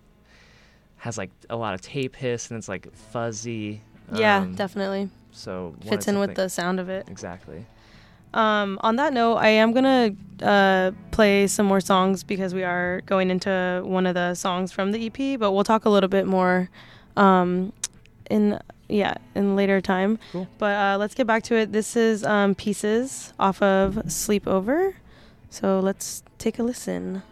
has 0.97 1.17
like 1.17 1.29
a 1.49 1.55
lot 1.55 1.73
of 1.73 1.81
tape 1.81 2.15
hiss 2.15 2.49
and 2.49 2.57
it's 2.57 2.67
like 2.67 2.93
fuzzy. 2.93 3.81
yeah, 4.13 4.37
um, 4.39 4.55
definitely 4.55 5.09
So 5.31 5.75
fits 5.85 6.07
in 6.07 6.19
with 6.19 6.35
the 6.35 6.49
sound 6.49 6.79
of 6.79 6.89
it. 6.89 7.07
exactly. 7.09 7.65
Um, 8.33 8.77
on 8.81 8.97
that 8.97 9.13
note, 9.13 9.35
I 9.37 9.49
am 9.49 9.71
gonna 9.73 10.11
uh, 10.43 10.91
play 11.11 11.47
some 11.47 11.65
more 11.65 11.79
songs 11.79 12.23
because 12.23 12.53
we 12.53 12.63
are 12.63 13.01
going 13.05 13.31
into 13.31 13.81
one 13.85 14.05
of 14.05 14.15
the 14.15 14.35
songs 14.35 14.71
from 14.71 14.91
the 14.91 15.07
EP. 15.07 15.39
But 15.39 15.53
we'll 15.53 15.63
talk 15.63 15.85
a 15.85 15.89
little 15.89 16.09
bit 16.09 16.27
more 16.27 16.69
um, 17.15 17.71
in 18.29 18.59
yeah 18.89 19.15
in 19.35 19.55
later 19.55 19.81
time. 19.81 20.19
Cool. 20.31 20.47
But 20.57 20.75
uh, 20.75 20.97
let's 20.97 21.13
get 21.13 21.27
back 21.27 21.43
to 21.43 21.55
it. 21.55 21.71
This 21.71 21.95
is 21.95 22.23
um, 22.23 22.55
pieces 22.55 23.33
off 23.39 23.61
of 23.61 23.95
Sleepover. 24.07 24.93
So 25.49 25.79
let's 25.79 26.23
take 26.37 26.59
a 26.59 26.63
listen. 26.63 27.23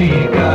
I 0.00 0.47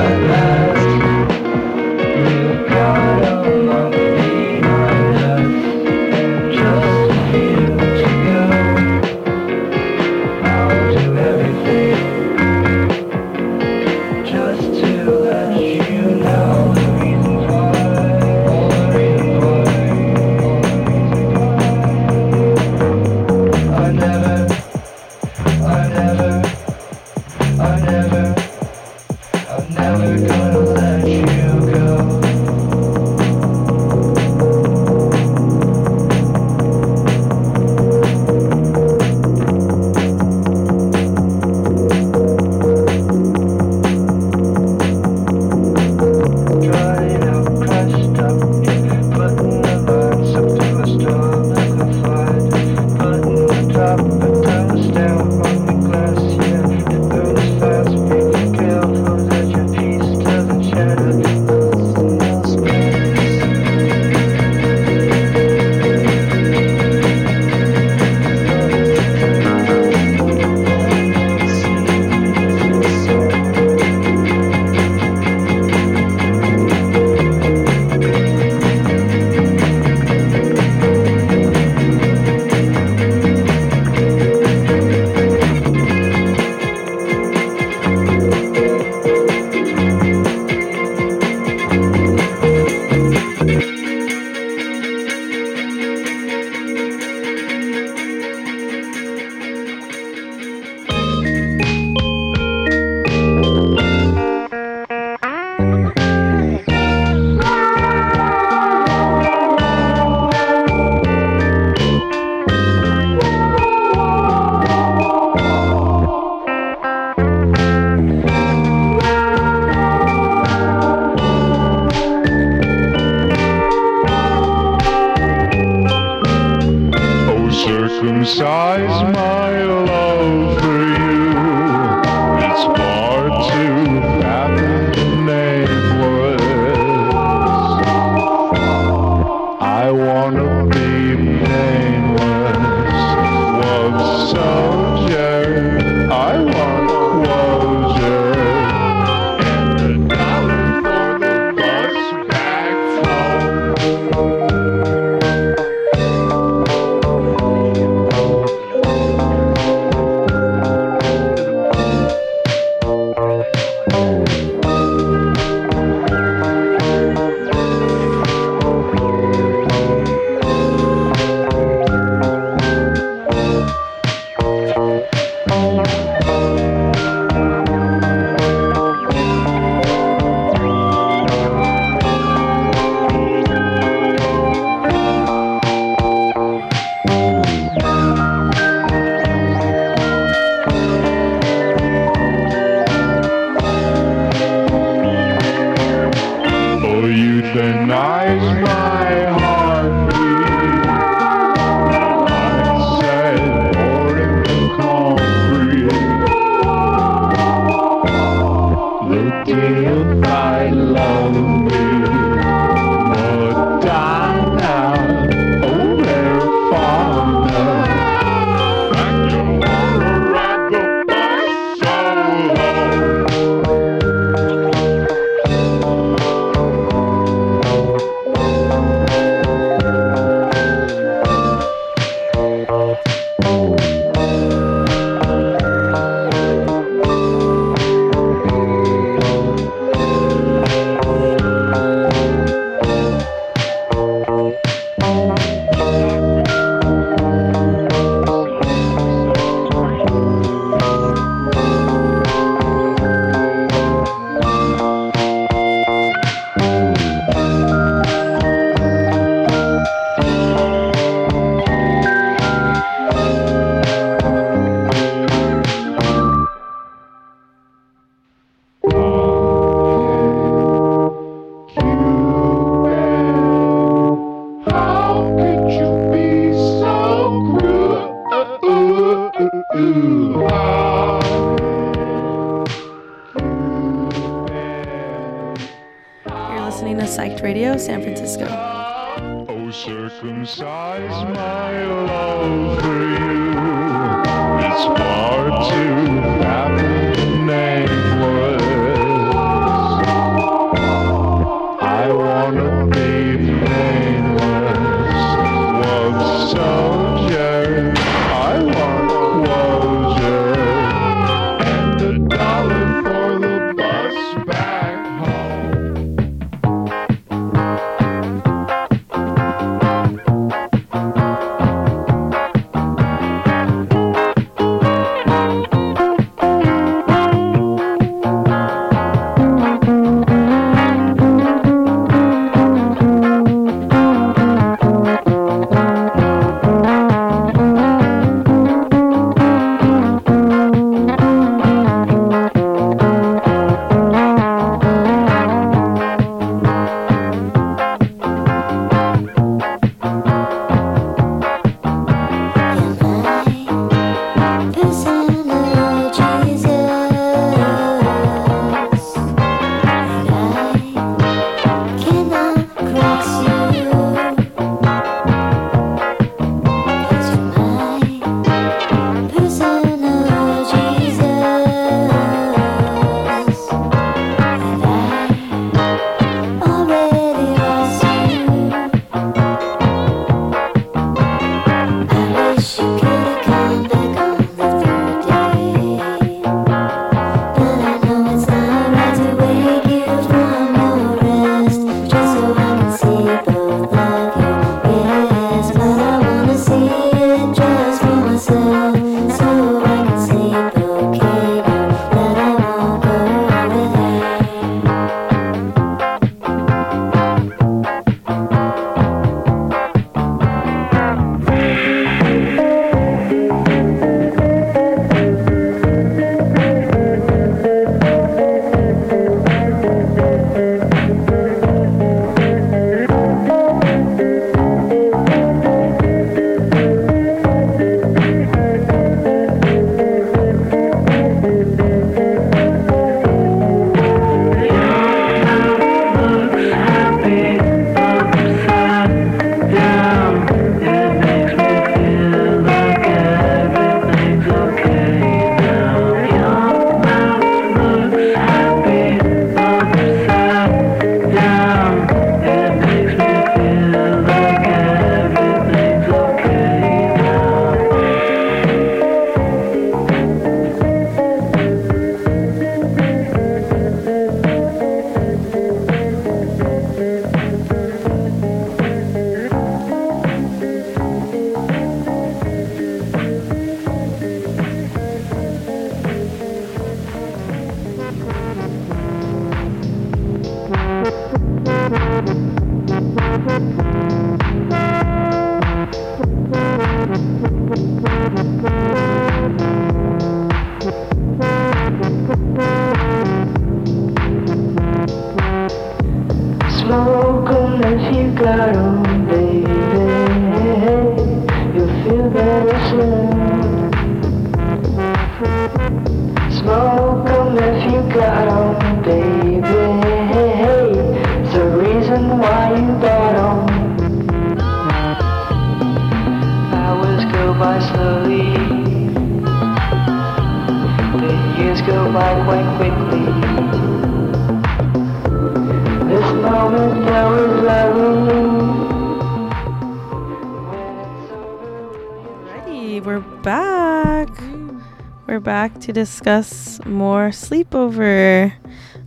to 535.93 535.99
discuss 535.99 536.83
more 536.85 537.29
sleepover. 537.29 538.53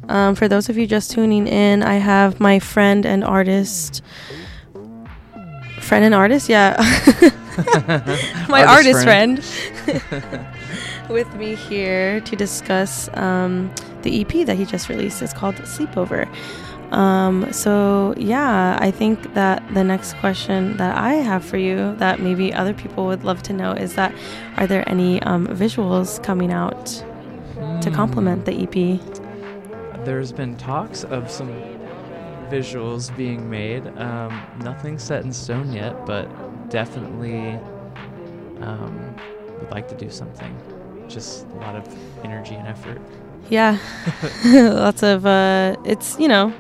Um, 0.09 0.35
for 0.35 0.49
those 0.49 0.69
of 0.69 0.79
you 0.79 0.87
just 0.87 1.11
tuning 1.11 1.47
in, 1.47 1.83
I 1.83 1.95
have 1.95 2.41
my 2.41 2.59
friend 2.59 3.05
and 3.05 3.25
artist. 3.25 4.03
Friend 5.81 6.05
and 6.05 6.15
artist, 6.15 6.49
yeah. 6.49 6.77
my 8.49 8.65
artist, 8.65 9.05
Artist 9.05 9.05
friend, 9.05 10.47
with 11.09 11.33
me 11.35 11.55
here 11.55 12.21
to 12.21 12.37
discuss 12.37 13.09
um, 13.15 13.73
the 14.03 14.21
EP 14.21 14.47
that 14.47 14.57
he 14.57 14.65
just 14.65 14.89
released. 14.89 15.23
It's 15.23 15.33
called 15.33 15.57
Sleepover. 15.57 16.29
Um, 16.93 17.53
so 17.53 18.15
yeah, 18.17 18.79
I 18.81 18.91
think 18.91 19.35
that 19.35 19.63
the 19.75 19.83
next 19.83 20.15
question 20.19 20.77
that 20.77 20.97
I 20.97 21.15
have 21.15 21.45
for 21.45 21.57
you 21.57 21.97
that 21.97 22.21
maybe 22.21 22.53
other 22.53 22.75
people 22.75 23.07
would 23.07 23.25
love 23.25 23.43
to 23.45 23.53
know 23.53 23.73
is 23.73 23.95
that 23.95 24.15
are 24.57 24.67
there 24.67 24.89
any 24.89 25.23
um, 25.23 25.47
visuals 25.49 26.23
coming 26.23 26.53
out 26.53 26.87
to 27.83 27.91
complement 27.91 28.45
the 28.45 28.53
EP? 28.53 30.05
There's 30.05 30.33
been 30.33 30.57
talks 30.57 31.05
of 31.05 31.31
some 31.31 31.49
visuals 32.49 33.15
being 33.17 33.51
made. 33.51 33.87
Um, 33.99 34.41
nothing 34.61 34.99
set 34.99 35.25
in 35.25 35.33
stone 35.33 35.73
yet, 35.73 36.07
but 36.07 36.27
definitely 36.71 37.59
um, 38.61 39.15
would 39.61 39.71
like 39.71 39.89
to 39.89 39.97
do 39.97 40.11
something. 40.11 40.57
Just 41.09 41.47
a 41.47 41.55
lot 41.57 41.77
of 41.77 41.87
energy 42.25 42.55
and 42.55 42.67
effort. 42.67 43.01
Yeah, 43.49 43.79
lots 44.45 45.03
of 45.03 45.27
uh, 45.27 45.77
it's 45.85 46.19
you 46.19 46.29
know, 46.29 46.53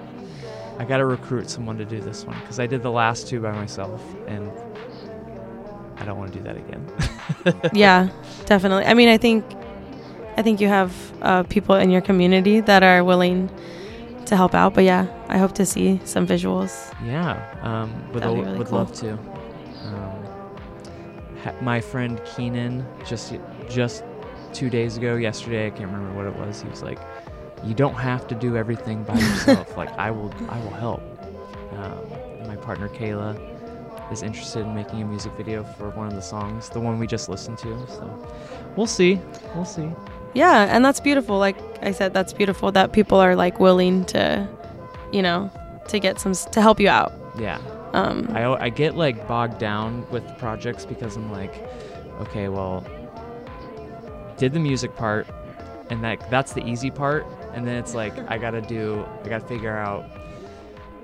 I 0.78 0.84
got 0.84 0.98
to 0.98 1.06
recruit 1.06 1.50
someone 1.50 1.78
to 1.78 1.84
do 1.84 2.00
this 2.00 2.24
one 2.24 2.38
because 2.40 2.60
I 2.60 2.66
did 2.66 2.82
the 2.82 2.92
last 2.92 3.26
two 3.26 3.40
by 3.40 3.52
myself, 3.52 4.02
and 4.26 4.50
I 5.96 6.04
don't 6.04 6.18
want 6.18 6.32
to 6.32 6.38
do 6.38 6.44
that 6.44 6.56
again. 6.56 6.86
yeah, 7.72 8.08
definitely. 8.46 8.84
I 8.84 8.94
mean, 8.94 9.08
I 9.08 9.18
think 9.18 9.44
I 10.36 10.42
think 10.42 10.60
you 10.60 10.68
have 10.68 10.92
uh, 11.22 11.42
people 11.44 11.74
in 11.76 11.90
your 11.90 12.02
community 12.02 12.60
that 12.60 12.82
are 12.82 13.02
willing 13.02 13.50
to 14.26 14.36
help 14.36 14.54
out. 14.54 14.74
But 14.74 14.84
yeah, 14.84 15.06
I 15.28 15.38
hope 15.38 15.52
to 15.52 15.66
see 15.66 16.00
some 16.04 16.26
visuals. 16.26 16.92
Yeah, 17.04 17.40
um, 17.62 18.12
would 18.12 18.24
lo- 18.24 18.36
really 18.36 18.58
would 18.58 18.68
cool. 18.68 18.78
love 18.78 18.92
to. 18.94 19.12
Um, 19.12 20.26
ha- 21.42 21.54
my 21.60 21.80
friend 21.80 22.20
Keenan 22.24 22.84
just 23.06 23.34
just 23.68 24.04
two 24.52 24.70
days 24.70 24.96
ago, 24.96 25.16
yesterday, 25.16 25.66
I 25.66 25.70
can't 25.70 25.90
remember 25.90 26.14
what 26.14 26.26
it 26.26 26.36
was. 26.36 26.62
He 26.62 26.68
was 26.68 26.82
like, 26.82 26.98
"You 27.64 27.74
don't 27.74 27.94
have 27.94 28.26
to 28.28 28.34
do 28.34 28.56
everything 28.56 29.04
by 29.04 29.14
yourself. 29.14 29.76
like 29.82 29.96
I 29.98 30.10
will, 30.10 30.32
I 30.48 30.58
will 30.60 30.74
help." 30.74 31.02
Um, 31.72 32.46
my 32.46 32.56
partner 32.56 32.88
Kayla 32.88 33.55
is 34.10 34.22
interested 34.22 34.60
in 34.60 34.74
making 34.74 35.02
a 35.02 35.04
music 35.04 35.32
video 35.32 35.64
for 35.64 35.90
one 35.90 36.06
of 36.06 36.14
the 36.14 36.22
songs, 36.22 36.68
the 36.68 36.80
one 36.80 36.98
we 36.98 37.06
just 37.06 37.28
listened 37.28 37.58
to. 37.58 37.86
So 37.88 38.28
we'll 38.76 38.86
see, 38.86 39.20
we'll 39.54 39.64
see. 39.64 39.90
Yeah, 40.34 40.64
and 40.74 40.84
that's 40.84 41.00
beautiful. 41.00 41.38
Like 41.38 41.56
I 41.82 41.92
said, 41.92 42.12
that's 42.12 42.32
beautiful 42.32 42.70
that 42.72 42.92
people 42.92 43.18
are 43.18 43.34
like 43.34 43.58
willing 43.58 44.04
to, 44.06 44.48
you 45.12 45.22
know, 45.22 45.50
to 45.88 45.98
get 45.98 46.20
some 46.20 46.34
to 46.34 46.60
help 46.60 46.78
you 46.78 46.88
out. 46.88 47.12
Yeah. 47.38 47.58
Um, 47.92 48.28
I, 48.34 48.44
I 48.44 48.68
get 48.68 48.96
like 48.96 49.26
bogged 49.26 49.58
down 49.58 50.08
with 50.10 50.24
projects 50.38 50.84
because 50.84 51.16
I'm 51.16 51.32
like, 51.32 51.54
okay, 52.20 52.48
well, 52.48 52.84
did 54.36 54.52
the 54.52 54.60
music 54.60 54.94
part, 54.96 55.26
and 55.88 56.04
that 56.04 56.30
that's 56.30 56.52
the 56.52 56.64
easy 56.66 56.90
part, 56.90 57.26
and 57.54 57.66
then 57.66 57.76
it's 57.76 57.94
like 57.94 58.12
I 58.30 58.36
gotta 58.36 58.60
do, 58.60 59.06
I 59.24 59.28
gotta 59.28 59.46
figure 59.46 59.76
out 59.76 60.04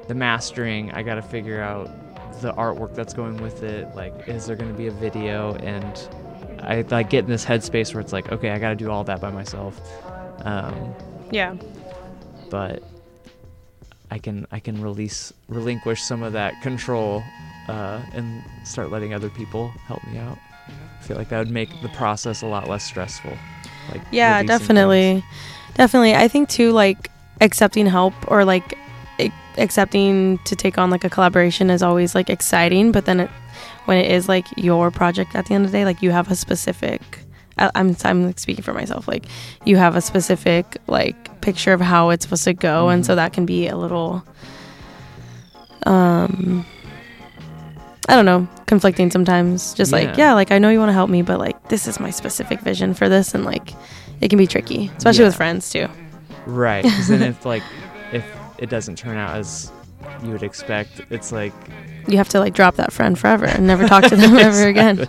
the 0.08 0.14
mastering, 0.14 0.92
I 0.92 1.02
gotta 1.02 1.22
figure 1.22 1.62
out 1.62 1.88
the 2.42 2.52
artwork 2.52 2.94
that's 2.94 3.14
going 3.14 3.40
with 3.40 3.62
it. 3.62 3.94
Like, 3.94 4.28
is 4.28 4.46
there 4.46 4.56
gonna 4.56 4.74
be 4.74 4.88
a 4.88 4.92
video? 4.92 5.54
And 5.56 6.08
I 6.60 6.82
like 6.90 7.08
get 7.10 7.24
in 7.24 7.30
this 7.30 7.44
headspace 7.44 7.94
where 7.94 8.00
it's 8.00 8.12
like, 8.12 8.30
okay, 8.30 8.50
I 8.50 8.58
gotta 8.58 8.76
do 8.76 8.90
all 8.90 9.04
that 9.04 9.20
by 9.20 9.30
myself. 9.30 9.80
Um, 10.44 10.94
yeah. 11.30 11.54
but 12.50 12.82
I 14.10 14.18
can 14.18 14.46
I 14.52 14.58
can 14.60 14.82
release 14.82 15.32
relinquish 15.48 16.02
some 16.02 16.22
of 16.22 16.32
that 16.34 16.60
control 16.62 17.22
uh, 17.68 18.02
and 18.12 18.42
start 18.64 18.90
letting 18.90 19.14
other 19.14 19.30
people 19.30 19.68
help 19.86 20.04
me 20.06 20.18
out. 20.18 20.36
I 20.68 21.02
feel 21.02 21.16
like 21.16 21.30
that 21.30 21.38
would 21.38 21.50
make 21.50 21.70
the 21.80 21.88
process 21.88 22.42
a 22.42 22.46
lot 22.46 22.68
less 22.68 22.84
stressful. 22.84 23.36
Like 23.90 24.02
Yeah, 24.10 24.36
releasing 24.36 24.46
definitely. 24.46 25.24
Definitely. 25.74 26.14
I 26.14 26.28
think 26.28 26.48
too 26.48 26.72
like 26.72 27.10
accepting 27.40 27.86
help 27.86 28.14
or 28.28 28.44
like 28.44 28.72
ac- 28.74 28.81
accepting 29.58 30.38
to 30.44 30.56
take 30.56 30.78
on 30.78 30.90
like 30.90 31.04
a 31.04 31.10
collaboration 31.10 31.70
is 31.70 31.82
always 31.82 32.14
like 32.14 32.30
exciting, 32.30 32.92
but 32.92 33.04
then 33.04 33.20
it, 33.20 33.30
when 33.84 33.98
it 33.98 34.10
is 34.10 34.28
like 34.28 34.46
your 34.56 34.90
project 34.90 35.34
at 35.34 35.46
the 35.46 35.54
end 35.54 35.64
of 35.64 35.72
the 35.72 35.78
day, 35.78 35.84
like 35.84 36.02
you 36.02 36.10
have 36.10 36.30
a 36.30 36.36
specific 36.36 37.18
I- 37.58 37.70
I'm 37.74 37.94
I'm 38.04 38.24
like, 38.26 38.38
speaking 38.38 38.64
for 38.64 38.72
myself. 38.72 39.06
Like 39.06 39.26
you 39.64 39.76
have 39.76 39.94
a 39.94 40.00
specific 40.00 40.78
like 40.86 41.40
picture 41.42 41.72
of 41.74 41.80
how 41.82 42.08
it's 42.10 42.24
supposed 42.24 42.44
to 42.44 42.54
go, 42.54 42.88
and 42.88 43.04
so 43.04 43.14
that 43.14 43.34
can 43.34 43.44
be 43.44 43.68
a 43.68 43.76
little, 43.76 44.24
um, 45.86 46.64
I 48.08 48.14
don't 48.14 48.24
know, 48.24 48.48
conflicting 48.66 49.10
sometimes. 49.10 49.74
Just 49.74 49.92
like 49.92 50.08
Yeah. 50.16 50.28
yeah, 50.28 50.32
like 50.34 50.50
I 50.50 50.58
know 50.58 50.70
you 50.70 50.78
want 50.78 50.88
to 50.88 50.94
help 50.94 51.10
me, 51.10 51.20
but 51.22 51.38
like 51.38 51.68
this 51.68 51.86
is 51.86 52.00
my 52.00 52.10
specific 52.10 52.60
vision 52.60 52.94
for 52.94 53.08
this, 53.10 53.34
and 53.34 53.44
like 53.44 53.74
it 54.22 54.28
can 54.28 54.38
be 54.38 54.46
tricky, 54.46 54.90
especially 54.96 55.24
with 55.24 55.36
friends 55.36 55.68
too. 55.70 55.88
Right, 56.46 56.82
because 56.84 57.08
then 57.08 57.22
if 57.22 57.44
like 57.44 57.62
if 58.12 58.24
it 58.62 58.70
doesn't 58.70 58.96
turn 58.96 59.16
out 59.16 59.36
as 59.36 59.72
you 60.22 60.30
would 60.30 60.42
expect, 60.44 61.00
it's 61.10 61.32
like 61.32 61.52
You 62.06 62.16
have 62.16 62.28
to 62.30 62.38
like 62.38 62.54
drop 62.54 62.76
that 62.76 62.92
friend 62.92 63.18
forever 63.18 63.44
and 63.44 63.66
never 63.66 63.86
talk 63.88 64.04
to 64.04 64.16
them 64.22 64.36
ever 64.36 64.68
again. 64.68 65.08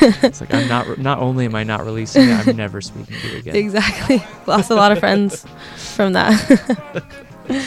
it's 0.00 0.40
like 0.40 0.54
I'm 0.54 0.68
not 0.68 0.98
not 0.98 1.18
only 1.18 1.44
am 1.44 1.56
I 1.56 1.64
not 1.64 1.84
releasing 1.84 2.28
it, 2.28 2.46
I'm 2.46 2.56
never 2.56 2.80
speaking 2.80 3.16
to 3.20 3.28
you 3.28 3.38
again. 3.38 3.56
Exactly. 3.56 4.22
Lost 4.46 4.70
a 4.70 4.74
lot 4.76 4.92
of 4.92 5.00
friends 5.00 5.44
from 5.76 6.12
that. 6.12 7.02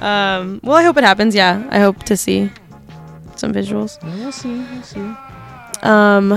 um, 0.00 0.60
well, 0.62 0.76
I 0.76 0.82
hope 0.82 0.98
it 0.98 1.04
happens. 1.04 1.34
Yeah, 1.34 1.66
I 1.70 1.78
hope 1.80 2.02
to 2.04 2.16
see 2.16 2.50
some 3.36 3.52
visuals. 3.52 4.02
Yeah, 4.02 4.16
we'll 4.16 4.32
see. 4.32 4.54
We'll 4.54 4.82
see. 4.82 5.14
Um, 5.82 6.32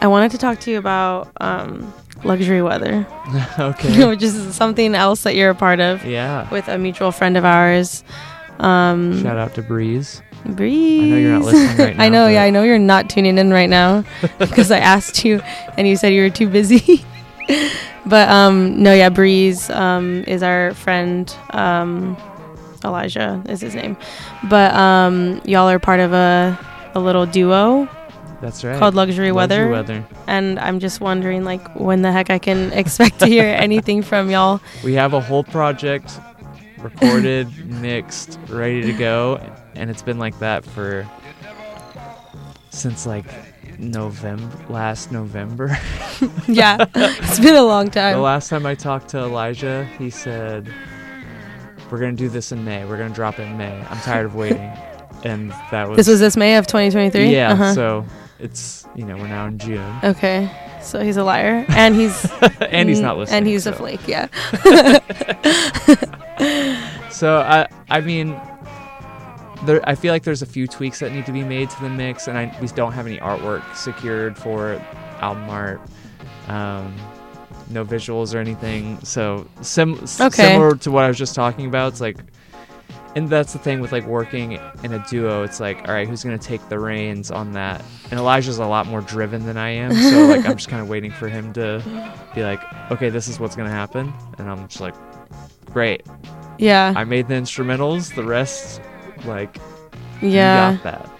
I 0.00 0.06
wanted 0.06 0.30
to 0.32 0.38
talk 0.38 0.58
to 0.60 0.70
you 0.70 0.78
about 0.78 1.30
um, 1.40 1.92
luxury 2.24 2.62
weather, 2.62 3.06
okay. 3.58 4.06
which 4.08 4.22
is 4.22 4.54
something 4.54 4.94
else 4.94 5.22
that 5.24 5.34
you're 5.36 5.50
a 5.50 5.54
part 5.54 5.80
of 5.80 6.04
Yeah. 6.04 6.48
with 6.50 6.68
a 6.68 6.78
mutual 6.78 7.12
friend 7.12 7.36
of 7.36 7.44
ours. 7.44 8.04
Um, 8.58 9.22
Shout 9.22 9.36
out 9.36 9.54
to 9.54 9.62
Breeze. 9.62 10.22
Breeze. 10.46 11.02
I 11.02 11.06
know 11.06 11.16
you're 11.16 11.32
not 11.32 11.44
listening 11.44 11.76
right 11.86 11.96
now. 11.96 12.04
I 12.04 12.08
know, 12.08 12.28
yeah, 12.28 12.42
I 12.42 12.50
know 12.50 12.62
you're 12.62 12.78
not 12.78 13.08
tuning 13.10 13.38
in 13.38 13.50
right 13.50 13.68
now 13.70 14.04
because 14.38 14.70
I 14.70 14.78
asked 14.78 15.24
you 15.24 15.40
and 15.78 15.88
you 15.88 15.96
said 15.96 16.12
you 16.12 16.22
were 16.22 16.30
too 16.30 16.48
busy. 16.48 17.04
but 18.06 18.28
um, 18.28 18.82
no, 18.82 18.92
yeah, 18.94 19.08
Breeze 19.08 19.70
um, 19.70 20.22
is 20.26 20.42
our 20.42 20.74
friend. 20.74 21.34
Um, 21.50 22.16
Elijah 22.84 23.42
is 23.48 23.62
his 23.62 23.74
name. 23.74 23.96
But 24.50 24.74
um, 24.74 25.40
y'all 25.46 25.68
are 25.70 25.78
part 25.78 26.00
of 26.00 26.12
a, 26.12 26.58
a 26.94 27.00
little 27.00 27.24
duo 27.24 27.88
That's 28.44 28.62
right. 28.62 28.78
called 28.78 28.94
Luxury, 28.94 29.32
Weather. 29.32 29.70
Weather. 29.70 30.06
And 30.26 30.58
I'm 30.58 30.78
just 30.78 31.00
wondering, 31.00 31.44
like, 31.44 31.66
when 31.80 32.02
the 32.02 32.12
heck 32.12 32.28
I 32.28 32.38
can 32.38 32.72
expect 32.74 33.20
to 33.20 33.26
hear 33.26 33.46
anything 33.46 34.02
from 34.02 34.28
y'all. 34.28 34.60
We 34.84 34.92
have 34.92 35.14
a 35.14 35.20
whole 35.20 35.44
project 35.44 36.20
recorded, 36.78 37.48
mixed, 37.80 38.38
ready 38.50 38.82
to 38.82 38.92
go, 38.92 39.40
and 39.74 39.88
it's 39.88 40.02
been 40.02 40.18
like 40.18 40.38
that 40.40 40.62
for 40.62 41.08
since 42.68 43.06
like 43.06 43.24
November, 43.78 44.54
last 44.68 45.10
November. 45.10 45.68
yeah, 46.46 46.84
it's 46.94 47.40
been 47.40 47.54
a 47.54 47.62
long 47.62 47.88
time. 47.90 48.16
the 48.16 48.20
last 48.20 48.50
time 48.50 48.66
I 48.66 48.74
talked 48.74 49.08
to 49.10 49.20
Elijah, 49.20 49.88
he 49.96 50.10
said, 50.10 50.70
"We're 51.90 51.98
gonna 51.98 52.12
do 52.12 52.28
this 52.28 52.52
in 52.52 52.62
May. 52.62 52.84
We're 52.84 52.98
gonna 52.98 53.14
drop 53.14 53.38
it 53.38 53.44
in 53.44 53.56
May. 53.56 53.72
I'm 53.88 54.00
tired 54.00 54.26
of 54.26 54.34
waiting." 54.34 54.70
And 55.24 55.50
that 55.70 55.88
was 55.88 55.96
This 55.96 56.08
was 56.08 56.20
this 56.20 56.36
May 56.36 56.56
of 56.56 56.66
2023? 56.66 57.32
yeah. 57.32 57.52
Uh-huh. 57.52 57.72
So 57.72 58.04
it's 58.38 58.86
you 58.96 59.04
know 59.04 59.16
we're 59.16 59.28
now 59.28 59.46
in 59.46 59.58
June, 59.58 59.94
Okay. 60.02 60.50
So 60.82 61.02
he's 61.02 61.16
a 61.16 61.24
liar. 61.24 61.64
And 61.70 61.94
he's. 61.94 62.30
and 62.60 62.90
he's 62.90 63.00
not 63.00 63.16
listening. 63.16 63.38
And 63.38 63.46
he's 63.46 63.66
a 63.66 63.72
flake, 63.72 64.06
yeah. 64.06 64.28
So 67.10 67.38
I 67.38 67.68
I 67.88 68.00
mean 68.00 68.38
there 69.64 69.80
I 69.88 69.94
feel 69.94 70.12
like 70.12 70.24
there's 70.24 70.42
a 70.42 70.46
few 70.46 70.66
tweaks 70.66 70.98
that 70.98 71.12
need 71.12 71.24
to 71.26 71.32
be 71.32 71.44
made 71.44 71.70
to 71.70 71.80
the 71.80 71.88
mix 71.88 72.26
and 72.26 72.36
I 72.36 72.54
we 72.60 72.66
don't 72.68 72.92
have 72.92 73.06
any 73.06 73.18
artwork 73.18 73.62
secured 73.76 74.36
for 74.36 74.74
album 75.20 75.48
art. 75.48 75.80
Um 76.48 76.94
no 77.70 77.84
visuals 77.84 78.34
or 78.34 78.38
anything. 78.38 78.98
So 79.04 79.46
sim- 79.62 79.94
Okay. 80.20 80.28
similar 80.30 80.74
to 80.76 80.90
what 80.90 81.04
I 81.04 81.08
was 81.08 81.16
just 81.16 81.34
talking 81.34 81.66
about, 81.66 81.92
it's 81.92 82.00
like 82.00 82.18
and 83.14 83.28
that's 83.28 83.52
the 83.52 83.58
thing 83.58 83.80
with 83.80 83.92
like 83.92 84.06
working 84.06 84.58
in 84.82 84.92
a 84.92 85.04
duo. 85.08 85.42
It's 85.42 85.60
like, 85.60 85.86
all 85.88 85.94
right, 85.94 86.08
who's 86.08 86.24
gonna 86.24 86.38
take 86.38 86.68
the 86.68 86.78
reins 86.78 87.30
on 87.30 87.52
that? 87.52 87.82
And 88.10 88.18
Elijah's 88.18 88.58
a 88.58 88.66
lot 88.66 88.86
more 88.86 89.00
driven 89.00 89.46
than 89.46 89.56
I 89.56 89.70
am, 89.70 89.92
so 89.94 90.26
like 90.26 90.44
I'm 90.46 90.56
just 90.56 90.68
kind 90.70 90.82
of 90.82 90.88
waiting 90.88 91.10
for 91.12 91.28
him 91.28 91.52
to 91.54 91.82
be 92.34 92.42
like, 92.42 92.60
okay, 92.90 93.08
this 93.10 93.28
is 93.28 93.38
what's 93.40 93.56
gonna 93.56 93.70
happen, 93.70 94.12
and 94.38 94.50
I'm 94.50 94.66
just 94.68 94.80
like, 94.80 94.94
great, 95.72 96.02
Yeah. 96.58 96.92
I 96.96 97.04
made 97.04 97.28
the 97.28 97.34
instrumentals. 97.34 98.14
The 98.14 98.24
rest, 98.24 98.80
like, 99.24 99.58
yeah. 100.22 100.74
got 100.74 100.82
that. 100.84 101.10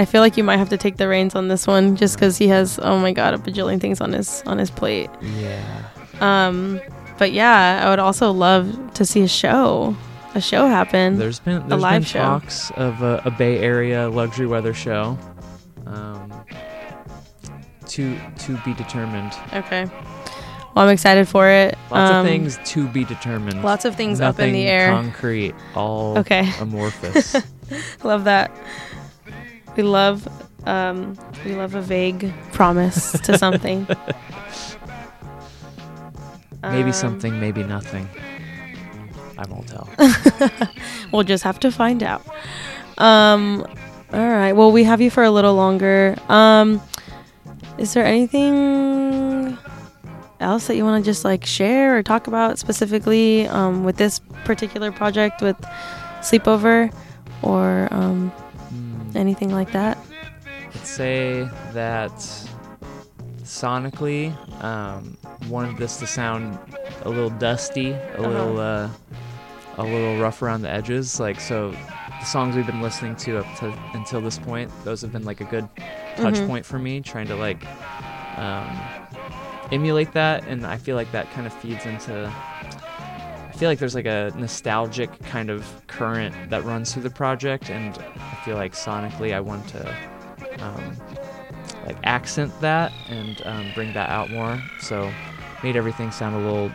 I 0.00 0.04
feel 0.04 0.20
like 0.20 0.36
you 0.36 0.44
might 0.44 0.58
have 0.58 0.68
to 0.68 0.76
take 0.76 0.96
the 0.96 1.08
reins 1.08 1.34
on 1.34 1.48
this 1.48 1.66
one 1.66 1.96
just 1.96 2.14
because 2.14 2.38
he 2.38 2.46
has, 2.48 2.78
oh 2.82 2.98
my 2.98 3.12
god, 3.12 3.34
a 3.34 3.38
bajillion 3.38 3.80
things 3.80 4.00
on 4.00 4.12
his 4.12 4.42
on 4.46 4.58
his 4.58 4.70
plate. 4.70 5.10
Yeah. 5.22 5.82
Um, 6.20 6.80
but 7.18 7.32
yeah, 7.32 7.82
I 7.84 7.90
would 7.90 7.98
also 7.98 8.30
love 8.30 8.94
to 8.94 9.04
see 9.04 9.22
a 9.22 9.28
show, 9.28 9.96
a 10.34 10.40
show 10.40 10.66
happen. 10.66 11.18
There's 11.18 11.40
been 11.40 11.68
there's 11.68 11.82
live 11.82 12.02
been 12.02 12.06
show. 12.06 12.40
of 12.76 13.02
a, 13.02 13.22
a 13.24 13.30
Bay 13.30 13.58
Area 13.58 14.08
luxury 14.08 14.46
weather 14.46 14.74
show. 14.74 15.18
Um, 15.86 16.32
to 17.86 18.18
to 18.40 18.56
be 18.58 18.74
determined. 18.74 19.32
okay. 19.52 19.86
Well, 20.74 20.84
I'm 20.86 20.90
excited 20.92 21.26
for 21.26 21.48
it. 21.48 21.76
Lots 21.90 22.10
Um, 22.12 22.16
of 22.18 22.26
things 22.26 22.58
to 22.72 22.86
be 22.88 23.04
determined. 23.04 23.62
Lots 23.64 23.84
of 23.84 23.96
things 23.96 24.20
up 24.20 24.38
in 24.38 24.52
the 24.52 24.66
air. 24.68 24.90
Concrete. 24.90 25.54
All 25.74 26.18
Okay. 26.18 26.48
amorphous. 26.60 27.34
love 28.04 28.24
that. 28.24 28.50
We 29.76 29.82
love, 29.82 30.28
um, 30.66 31.16
we 31.44 31.54
love 31.54 31.74
a 31.74 31.80
vague 31.80 32.32
promise 32.52 33.12
to 33.20 33.38
something. 33.44 33.86
maybe 36.62 36.90
Um, 36.90 36.92
something, 36.92 37.40
maybe 37.40 37.62
nothing. 37.64 38.08
I 39.38 39.46
won't 39.48 39.68
tell. 39.68 39.88
We'll 41.12 41.22
just 41.22 41.44
have 41.44 41.58
to 41.60 41.70
find 41.70 42.02
out. 42.02 42.22
Um, 42.98 43.64
all 44.12 44.28
right. 44.28 44.52
Well, 44.52 44.72
we 44.72 44.84
have 44.84 45.00
you 45.00 45.10
for 45.10 45.22
a 45.22 45.30
little 45.30 45.54
longer. 45.54 46.16
Um, 46.28 46.82
is 47.78 47.94
there 47.94 48.04
anything 48.04 49.56
else 50.40 50.66
that 50.66 50.76
you 50.76 50.84
want 50.84 51.02
to 51.04 51.08
just 51.08 51.24
like 51.24 51.46
share 51.46 51.96
or 51.96 52.02
talk 52.02 52.26
about 52.26 52.58
specifically 52.58 53.46
um, 53.48 53.84
with 53.84 53.96
this 53.96 54.18
particular 54.44 54.92
project 54.92 55.40
with 55.40 55.56
sleepover 56.20 56.92
or 57.42 57.88
um, 57.90 58.32
Mm, 58.74 59.16
anything 59.16 59.50
like 59.50 59.72
that? 59.72 59.96
I'd 60.74 60.86
say 60.86 61.48
that 61.72 62.12
sonically, 63.44 64.32
um, 64.62 65.16
wanted 65.48 65.78
this 65.78 65.96
to 65.98 66.06
sound 66.06 66.58
a 67.02 67.08
little 67.08 67.30
dusty, 67.30 67.92
a 67.92 68.20
little, 68.20 68.58
uh, 68.60 68.90
a 69.78 69.82
little 69.84 70.16
rough 70.18 70.42
around 70.42 70.62
the 70.62 70.70
edges. 70.70 71.18
Like 71.18 71.40
so, 71.40 71.70
the 71.70 72.24
songs 72.24 72.54
we've 72.56 72.66
been 72.66 72.82
listening 72.82 73.16
to 73.16 73.38
up 73.38 73.58
to 73.60 73.72
until 73.94 74.20
this 74.20 74.38
point, 74.38 74.70
those 74.84 75.00
have 75.02 75.12
been 75.12 75.24
like 75.24 75.40
a 75.40 75.44
good 75.44 75.68
touch 76.16 76.34
Mhm. 76.34 76.46
point 76.46 76.66
for 76.66 76.78
me, 76.78 77.00
trying 77.00 77.26
to 77.28 77.36
like 77.36 77.64
um, 78.36 78.68
emulate 79.72 80.12
that, 80.12 80.44
and 80.46 80.66
I 80.66 80.76
feel 80.76 80.96
like 80.96 81.10
that 81.12 81.30
kind 81.32 81.46
of 81.46 81.52
feeds 81.54 81.84
into. 81.86 82.30
I 82.30 83.52
feel 83.60 83.68
like 83.68 83.78
there's 83.80 83.94
like 83.96 84.06
a 84.06 84.32
nostalgic 84.36 85.10
kind 85.24 85.50
of 85.50 85.66
current 85.88 86.34
that 86.50 86.64
runs 86.64 86.92
through 86.92 87.02
the 87.02 87.10
project, 87.10 87.70
and 87.70 87.98
I 88.16 88.34
feel 88.44 88.54
like 88.56 88.74
sonically 88.74 89.34
I 89.34 89.40
want 89.40 89.66
to 89.70 89.96
um, 90.60 90.96
like 91.86 91.96
accent 92.04 92.52
that 92.60 92.92
and 93.08 93.42
um, 93.46 93.70
bring 93.74 93.92
that 93.94 94.10
out 94.10 94.30
more. 94.30 94.62
So 94.80 95.10
made 95.64 95.74
everything 95.74 96.10
sound 96.12 96.36
a 96.36 96.38
little 96.38 96.70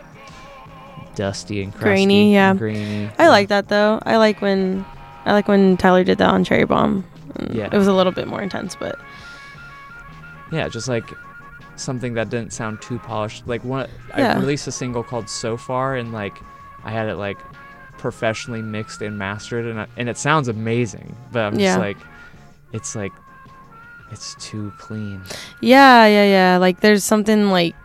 dusty 1.16 1.62
and 1.64 1.72
crusty, 1.72 1.86
Grainy, 1.90 2.34
yeah. 2.34 2.52
and 2.52 2.60
grainy. 2.60 3.10
I 3.20 3.30
like 3.30 3.50
that 3.50 3.68
though. 3.70 4.00
I 4.06 4.18
like 4.18 4.42
when 4.42 4.86
I 5.26 5.34
like 5.34 5.48
when 5.48 5.78
Tyler 5.78 6.04
did 6.04 6.18
that 6.20 6.30
on 6.30 6.44
Cherry 6.44 6.66
Bomb. 6.66 7.04
Mm, 7.34 7.56
Yeah. 7.56 7.70
It 7.72 7.78
was 7.78 7.88
a 7.88 7.94
little 7.94 8.12
bit 8.12 8.28
more 8.28 8.42
intense, 8.42 8.76
but 8.76 9.00
Yeah, 10.52 10.68
just 10.70 10.88
like 10.88 11.10
something 11.76 12.14
that 12.14 12.30
didn't 12.30 12.54
sound 12.54 12.82
too 12.82 13.00
polished. 13.00 13.48
Like 13.48 13.64
one, 13.64 13.90
Yeah. 14.18 14.36
I 14.36 14.40
released 14.40 14.68
a 14.68 14.72
single 14.72 15.04
called 15.04 15.30
"So 15.30 15.58
Far" 15.58 15.96
and 15.96 16.12
like 16.14 16.38
I 16.84 16.92
had 16.92 17.08
it 17.08 17.16
like 17.16 17.38
professionally 17.98 18.62
mixed 18.62 19.02
and 19.02 19.18
mastered, 19.18 19.66
and 19.66 19.80
I, 19.82 19.88
and 19.98 20.10
it 20.10 20.18
sounds 20.18 20.48
amazing. 20.48 21.16
But 21.32 21.40
I'm 21.46 21.56
Yeah. 21.60 21.70
just 21.76 21.80
like, 21.80 21.98
it's 22.74 22.96
like, 22.96 23.14
it's 24.12 24.36
too 24.36 24.74
clean. 24.78 25.22
yeah, 25.62 26.06
yeah, 26.06 26.26
yeah. 26.26 26.58
Like 26.58 26.82
there's 26.82 27.04
something 27.04 27.50
like 27.50 27.76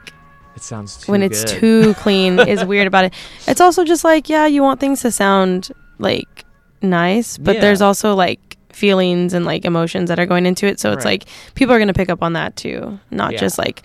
It 0.58 0.62
sounds 0.64 0.96
too 0.98 1.12
when 1.12 1.22
it's 1.22 1.44
good. 1.44 1.60
too 1.60 1.94
clean 2.02 2.38
is 2.40 2.64
weird 2.64 2.86
about 2.88 3.04
it. 3.06 3.14
It's 3.46 3.60
also 3.60 3.84
just 3.84 4.02
like 4.02 4.28
yeah, 4.28 4.46
you 4.46 4.62
want 4.62 4.80
things 4.80 5.00
to 5.02 5.10
sound 5.12 5.70
like 5.98 6.44
nice, 6.82 7.38
but 7.38 7.60
there's 7.60 7.80
also 7.80 8.14
like 8.14 8.40
feelings 8.72 9.34
and 9.34 9.44
like 9.44 9.64
emotions 9.64 10.08
that 10.08 10.18
are 10.18 10.26
going 10.26 10.46
into 10.46 10.66
it. 10.66 10.78
So 10.80 10.92
it's 10.92 11.04
Right. 11.04 11.20
like 11.22 11.28
people 11.54 11.74
are 11.74 11.78
gonna 11.78 11.94
pick 11.94 12.10
up 12.10 12.22
on 12.22 12.32
that 12.34 12.56
too, 12.56 12.98
not 13.10 13.32
Yeah. 13.32 13.38
just 13.38 13.56
like 13.58 13.82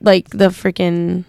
like 0.00 0.28
the 0.30 0.48
freaking. 0.48 1.24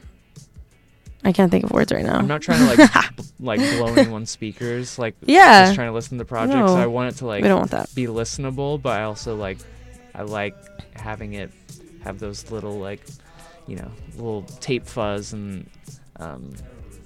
I 1.24 1.32
can't 1.34 1.52
think 1.52 1.66
of 1.66 1.72
words 1.72 1.92
right 1.92 2.06
now. 2.06 2.18
I'm 2.20 2.28
not 2.28 2.42
trying 2.42 2.60
to 2.60 2.76
like 2.78 2.94
b- 3.18 3.24
like 3.40 3.60
blow 3.60 3.94
anyone's 3.96 4.32
speakers. 4.32 4.98
Like 4.98 5.16
Yeah. 5.26 5.66
just 5.66 5.76
trying 5.76 5.90
to 5.90 5.94
listen 5.94 6.18
to 6.18 6.24
the 6.24 6.28
project. 6.28 6.68
So 6.70 6.76
I 6.78 6.86
want 6.88 7.14
it 7.14 7.18
to 7.20 7.26
like 7.26 7.42
we 7.44 7.50
don't 7.50 7.60
want 7.60 7.72
that. 7.72 7.94
be 7.96 8.06
listenable, 8.08 8.82
but 8.82 9.00
I 9.00 9.04
also 9.04 9.36
like 9.36 9.58
I 10.16 10.22
like 10.24 10.56
having 10.96 11.34
it 11.34 11.52
have 12.04 12.20
those 12.20 12.50
little 12.52 12.78
like 12.80 13.02
you 13.68 13.76
know 13.76 13.92
little 14.16 14.44
tape 14.60 14.86
fuzz 14.86 15.34
and 15.34 15.70
um, 16.20 16.54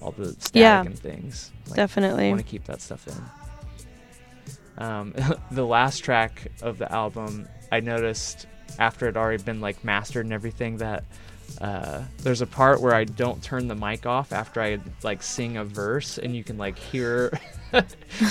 all 0.02 0.12
the 0.12 0.30
static 0.34 0.56
Yeah. 0.56 0.82
and 0.82 0.98
things. 0.98 1.52
Like, 1.68 1.80
I 1.80 1.82
Definitely. 1.84 2.30
want 2.30 2.42
to 2.42 2.48
keep 2.48 2.66
that 2.66 2.82
stuff 2.82 3.08
in. 3.08 4.84
Um, 4.84 5.14
the 5.52 5.66
last 5.66 6.00
track 6.00 6.48
of 6.62 6.78
the 6.78 6.92
album, 6.92 7.48
I 7.72 7.80
noticed 7.82 8.48
after 8.80 9.08
it 9.08 9.18
already 9.18 9.44
been 9.44 9.62
like 9.62 9.84
mastered 9.84 10.26
and 10.26 10.34
everything 10.34 10.78
that 10.78 11.04
uh, 11.60 12.02
there's 12.20 12.42
a 12.42 12.48
part 12.48 12.80
where 12.82 12.96
I 12.96 13.04
don't 13.04 13.44
turn 13.44 13.68
the 13.68 13.76
mic 13.76 14.06
off 14.06 14.32
after 14.32 14.62
I 14.62 14.80
like 15.04 15.22
sing 15.22 15.58
a 15.58 15.66
verse, 15.66 16.18
and 16.18 16.34
you 16.36 16.44
can 16.44 16.58
like 16.58 16.78
hear, 16.80 17.38
you 17.74 17.82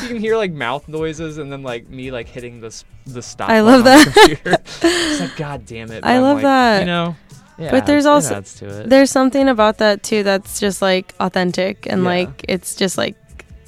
can 0.09 0.17
hear 0.19 0.37
like 0.39 0.53
mouth 0.53 0.89
noises, 0.89 1.37
and 1.37 1.53
then 1.53 1.63
like 1.63 1.89
me 1.89 2.11
like 2.11 2.29
hitting 2.29 2.61
the 2.61 2.83
the 3.07 3.21
stop. 3.23 3.51
I 3.51 3.61
love 3.61 3.85
that. 3.85 4.07
it's 4.83 5.21
like 5.21 5.37
God 5.37 5.67
damn 5.67 5.91
it! 5.91 6.03
I 6.05 6.17
I'm 6.17 6.23
love 6.23 6.37
like, 6.37 6.45
that. 6.45 6.81
You 6.81 6.87
know. 6.87 7.17
It 7.61 7.71
But 7.71 7.87
there's 7.87 8.07
adds- 8.07 8.27
it 8.27 8.33
also- 8.33 8.35
adds 8.37 8.55
to 8.61 8.67
it. 8.81 8.89
There's 8.91 9.11
something 9.11 9.49
about 9.49 9.79
that 9.79 10.03
too 10.03 10.23
that's 10.23 10.61
just 10.61 10.81
like 10.83 11.15
authentic 11.21 11.87
and 11.89 12.03
Yeah. 12.03 12.09
like 12.09 12.45
it's 12.49 12.75
just 12.75 12.97
like 12.99 13.17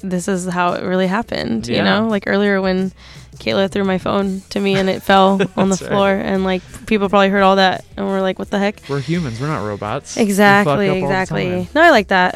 this 0.01 0.27
is 0.27 0.45
how 0.47 0.73
it 0.73 0.83
really 0.83 1.07
happened, 1.07 1.67
you 1.67 1.81
know? 1.81 2.07
Like 2.09 2.23
earlier 2.27 2.59
when 2.61 2.91
Kayla 3.37 3.71
threw 3.71 3.85
my 3.85 3.97
phone 3.97 4.41
to 4.49 4.59
me 4.59 4.75
and 4.75 4.89
it 4.89 5.01
fell 5.09 5.41
on 5.55 5.69
the 5.69 5.75
That's 5.75 5.81
right. 5.83 5.91
floor 5.91 6.11
and 6.11 6.43
like 6.43 6.61
people 6.87 7.07
probably 7.09 7.29
heard 7.29 7.41
all 7.41 7.55
that 7.55 7.85
and 7.95 8.05
we're 8.05 8.21
like 8.21 8.37
what 8.37 8.49
the 8.51 8.59
heck? 8.59 8.81
We're 8.89 8.99
humans. 8.99 9.39
We're 9.39 9.47
not 9.47 9.65
robots. 9.65 10.17
Exactly, 10.17 10.89
up 10.89 10.93
all 10.95 10.99
the 10.99 11.05
exactly. 11.05 11.69
No, 11.73 11.81
I 11.81 11.89
like 11.91 12.09
that. 12.09 12.35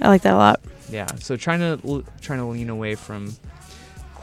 I 0.00 0.08
like 0.08 0.22
that 0.22 0.34
a 0.34 0.36
lot. 0.36 0.60
yeah 0.90 1.06
so 1.20 1.36
trying 1.36 1.60
to 1.60 1.78
l- 1.88 2.02
trying 2.20 2.40
to 2.40 2.44
lean 2.46 2.68
away 2.68 2.94
from 2.94 3.34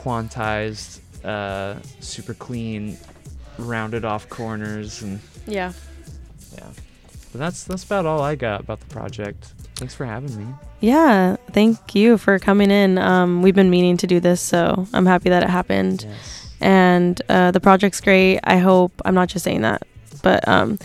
quantized 0.04 1.00
uh 1.26 1.76
super 2.00 2.34
clean 2.34 2.98
rounded 3.58 4.04
off 4.06 4.28
corners 4.30 5.02
and 5.02 5.20
Yeah. 5.48 5.74
Yeah. 6.56 6.68
But 7.32 7.40
that's 7.40 7.64
that's 7.64 7.84
about 7.84 8.06
all 8.06 8.22
i 8.22 8.36
got 8.36 8.60
about 8.62 8.80
the 8.82 8.88
project. 8.88 9.54
Thanks 9.76 9.96
for 9.96 10.06
having 10.06 10.36
me. 10.38 10.54
Yeah, 10.82 11.38
thank 11.52 11.96
you 11.96 12.18
for 12.18 12.38
coming 12.40 12.72
in. 12.72 12.98
Um, 12.98 13.42
we've 13.42 13.56
been 13.56 13.70
meaning 13.70 13.98
to 13.98 14.08
do 14.08 14.20
this, 14.20 14.42
so 14.42 14.88
I'm 14.94 15.06
happy 15.06 15.30
that 15.30 15.44
it 15.44 15.50
happened. 15.50 16.06
yes. 16.08 16.54
And 16.60 17.20
uh, 17.30 17.52
the 17.52 17.60
project's 17.60 18.02
great. 18.02 18.40
I 18.44 18.58
hope 18.58 18.92
I'm 19.06 19.16
not 19.16 19.30
just 19.30 19.44
saying 19.44 19.62
that, 19.62 19.82
but 20.22 20.48
um, 20.48 20.78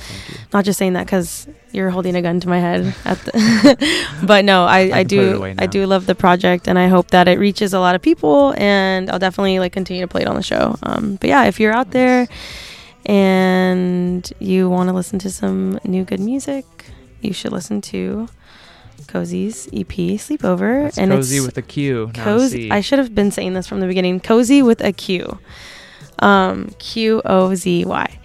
not 0.53 0.65
just 0.65 0.79
saying 0.79 0.95
that 0.95 1.05
because 1.05 1.47
you're 1.73 1.91
holding 1.91 2.17
a 2.17 2.23
gun 2.23 2.41
to 2.41 2.49
my 2.49 2.59
head 2.59 2.95
at 3.05 3.19
the 3.19 4.07
but 4.27 4.47
no 4.47 4.65
i, 4.65 4.89
I, 4.89 4.99
it 5.01 5.09
do 5.09 5.45
i 5.59 5.67
do 5.67 5.85
love 5.85 6.07
the 6.07 6.15
project 6.15 6.69
and 6.69 6.79
i 6.79 6.89
hope 6.89 7.11
that 7.11 7.29
it 7.29 7.39
reaches 7.39 7.75
a 7.75 7.81
lot 7.81 7.95
of 7.95 8.01
people 8.01 8.55
and 8.57 9.11
i'll 9.11 9.19
definitely 9.19 9.59
like 9.59 9.75
continue 9.75 10.01
to 10.01 10.09
play 10.09 10.23
it 10.23 10.27
on 10.27 10.37
the 10.37 10.43
show. 10.43 10.77
Um, 10.83 11.17
but 11.17 11.29
yeah 11.29 11.45
if 11.45 11.61
you're 11.61 11.75
out 11.75 11.91
there 11.91 12.29
and 13.07 14.33
you 14.39 14.69
want 14.69 14.89
to 14.89 14.93
listen 14.93 15.19
to 15.21 15.31
some 15.31 15.79
new 15.85 16.05
good 16.05 16.21
music 16.21 16.65
you 17.21 17.33
should 17.33 17.53
listen 17.53 17.81
to 17.81 18.29
Qozy's 19.07 19.67
ep 19.69 19.89
sleepover. 20.19 20.85
That's 20.85 20.99
and 20.99 21.13
cozy 21.13 21.41
with 21.41 21.57
a 21.57 21.63
q 21.63 22.09
Qozy 22.13 22.71
I 22.71 22.81
should 22.81 22.99
have 22.99 23.15
been 23.15 23.31
saying 23.31 23.55
this 23.55 23.67
from 23.67 23.81
the 23.81 23.87
beginning. 23.87 24.21
Cozy 24.21 24.63
with 24.63 24.81
a 24.81 24.93
q. 24.93 25.39
Um 26.19 26.71
q-o-z-y 26.79 28.19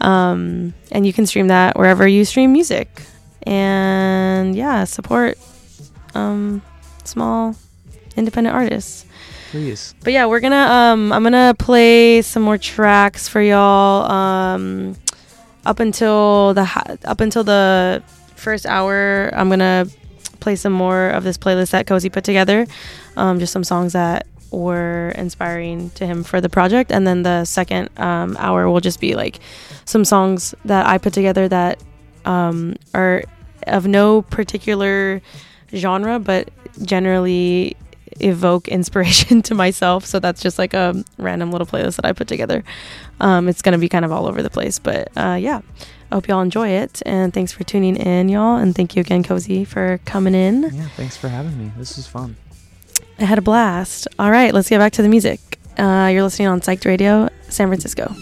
um 0.00 0.74
and 0.92 1.06
you 1.06 1.12
can 1.12 1.26
stream 1.26 1.48
that 1.48 1.76
wherever 1.76 2.06
you 2.06 2.24
stream 2.24 2.52
music. 2.52 3.02
And 3.44 4.54
yeah 4.54 4.84
support 4.84 5.38
um 6.14 6.62
small 7.04 7.56
independent 8.16 8.54
artists 8.54 9.06
please. 9.50 9.94
But 10.04 10.12
yeah 10.12 10.26
we're 10.26 10.40
gonna 10.40 10.56
um 10.56 11.12
i'm 11.12 11.22
gonna 11.22 11.54
play 11.58 12.22
some 12.22 12.42
more 12.42 12.58
tracks 12.58 13.28
for 13.28 13.40
y'all 13.40 14.10
um 14.10 14.96
up 15.64 15.80
until 15.80 16.54
the 16.54 16.98
up 17.04 17.20
until 17.20 17.44
the 17.44 18.02
first 18.36 18.66
hour 18.66 19.30
i'm 19.34 19.48
gonna 19.48 19.86
play 20.40 20.56
some 20.56 20.72
more 20.72 21.10
of 21.10 21.24
this 21.24 21.36
playlist 21.36 21.70
that 21.70 21.86
Qozy 21.86 22.12
put 22.12 22.24
together 22.24 22.66
um 23.16 23.38
just 23.38 23.52
some 23.52 23.64
songs 23.64 23.92
that 23.92 24.26
were 24.50 25.12
inspiring 25.16 25.90
to 25.90 26.06
him 26.06 26.24
for 26.24 26.40
the 26.40 26.48
project. 26.48 26.90
And 26.90 27.06
then 27.06 27.22
the 27.22 27.44
second 27.44 27.90
um, 27.98 28.36
hour 28.38 28.68
will 28.70 28.80
just 28.80 29.00
be 29.00 29.14
like 29.14 29.40
some 29.84 30.04
songs 30.04 30.54
that 30.66 30.86
i 30.86 30.98
put 30.98 31.12
together 31.14 31.48
that 31.48 31.82
um, 32.24 32.76
are 32.94 33.24
of 33.66 33.86
no 33.86 34.22
particular 34.22 35.22
genre 35.74 36.18
but 36.18 36.50
generally 36.82 37.76
evoke 38.20 38.68
inspiration 38.68 39.42
to 39.48 39.54
myself. 39.54 40.04
So 40.04 40.18
that's 40.18 40.42
just 40.42 40.58
like 40.58 40.74
a 40.74 41.04
random 41.16 41.50
little 41.52 41.66
playlist 41.66 41.96
that 41.96 42.04
i 42.04 42.12
put 42.12 42.28
together. 42.28 42.64
Um, 43.20 43.48
it's 43.48 43.62
gonna 43.62 43.78
be 43.78 43.88
kind 43.88 44.04
of 44.04 44.12
all 44.12 44.26
over 44.26 44.42
the 44.42 44.50
place 44.50 44.78
but 44.78 45.08
uh, 45.16 45.38
yeah. 45.40 45.60
I 46.10 46.14
hope 46.14 46.26
y'all 46.26 46.40
enjoy 46.40 46.70
it 46.70 47.02
and 47.04 47.34
thanks 47.34 47.52
for 47.52 47.64
tuning 47.64 47.94
in 47.94 48.30
y'all 48.30 48.56
and 48.56 48.74
thank 48.74 48.96
you 48.96 49.00
again 49.00 49.22
Qozy 49.22 49.66
for 49.66 50.00
coming 50.06 50.34
in. 50.34 50.62
Yeah 50.62 50.88
thanks 50.96 51.16
for 51.16 51.28
having 51.28 51.58
me. 51.58 51.70
This 51.76 51.96
was 51.96 52.06
fun. 52.06 52.36
I 53.18 53.24
had 53.24 53.36
a 53.36 53.42
blast. 53.42 54.08
All 54.18 54.30
right 54.30 54.54
let's 54.54 54.70
get 54.70 54.78
back 54.78 54.92
to 54.94 55.02
the 55.02 55.08
music. 55.08 55.40
Uh, 55.76 56.08
you're 56.12 56.22
listening 56.22 56.48
on 56.48 56.60
psyched 56.60 56.86
radio 56.86 57.28
san 57.48 57.68
francisco 57.68 58.14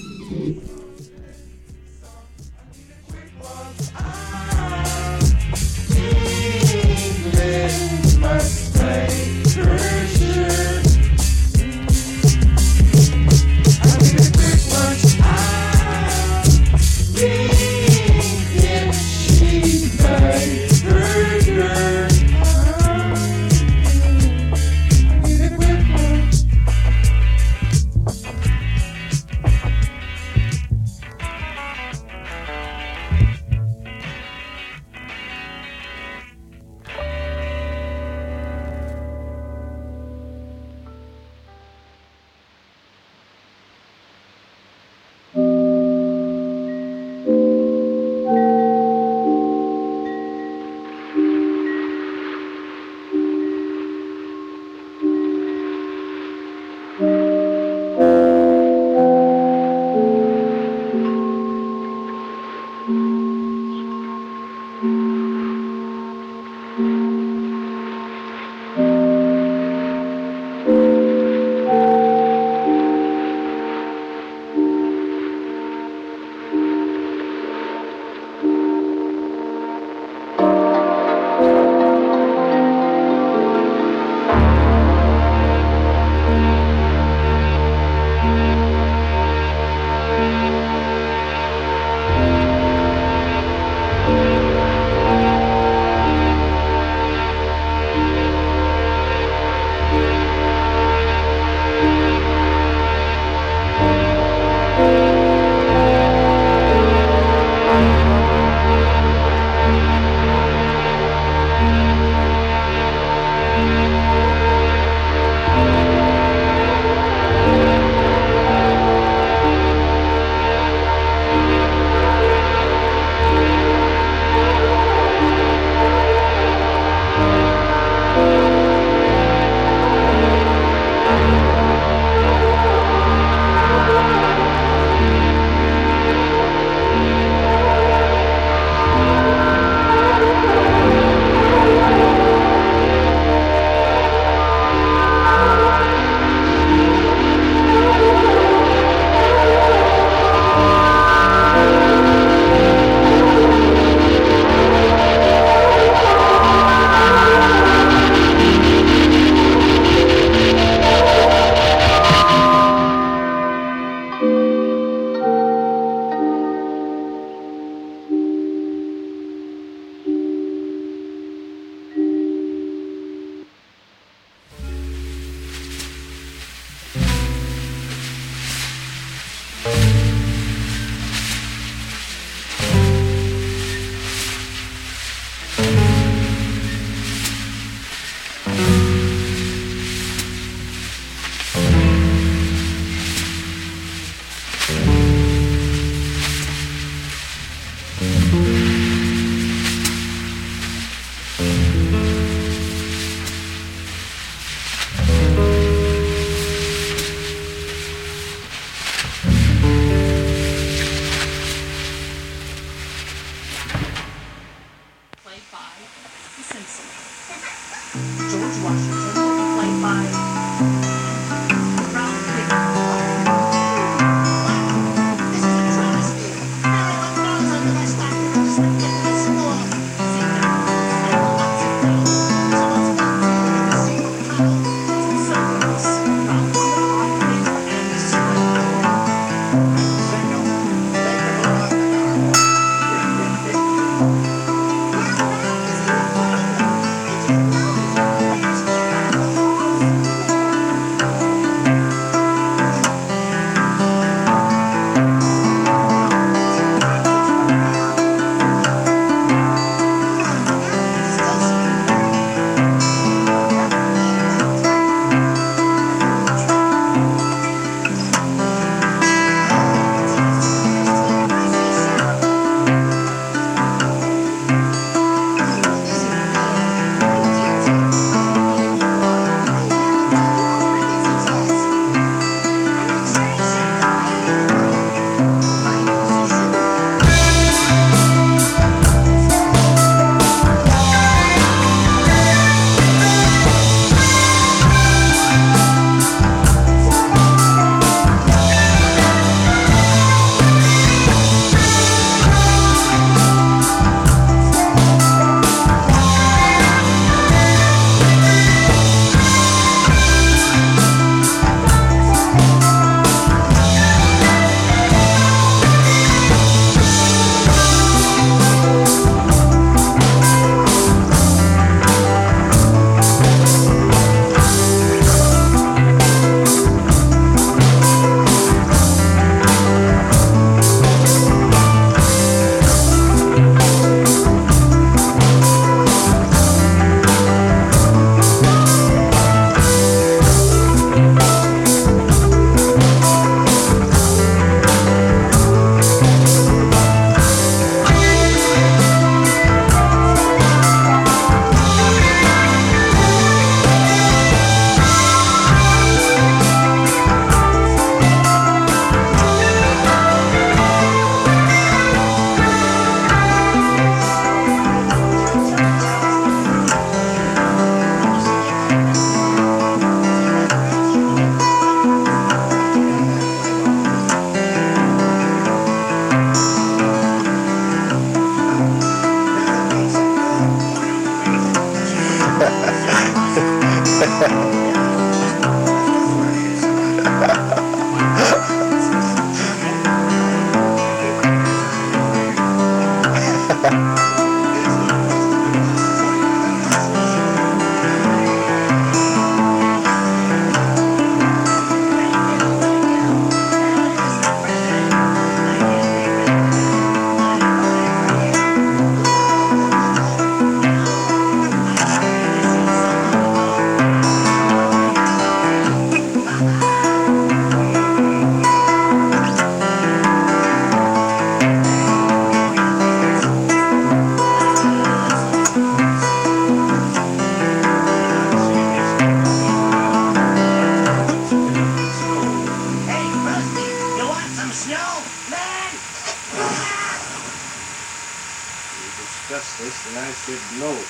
I 440.07 440.13
said 440.13 440.39
no. 440.53 440.85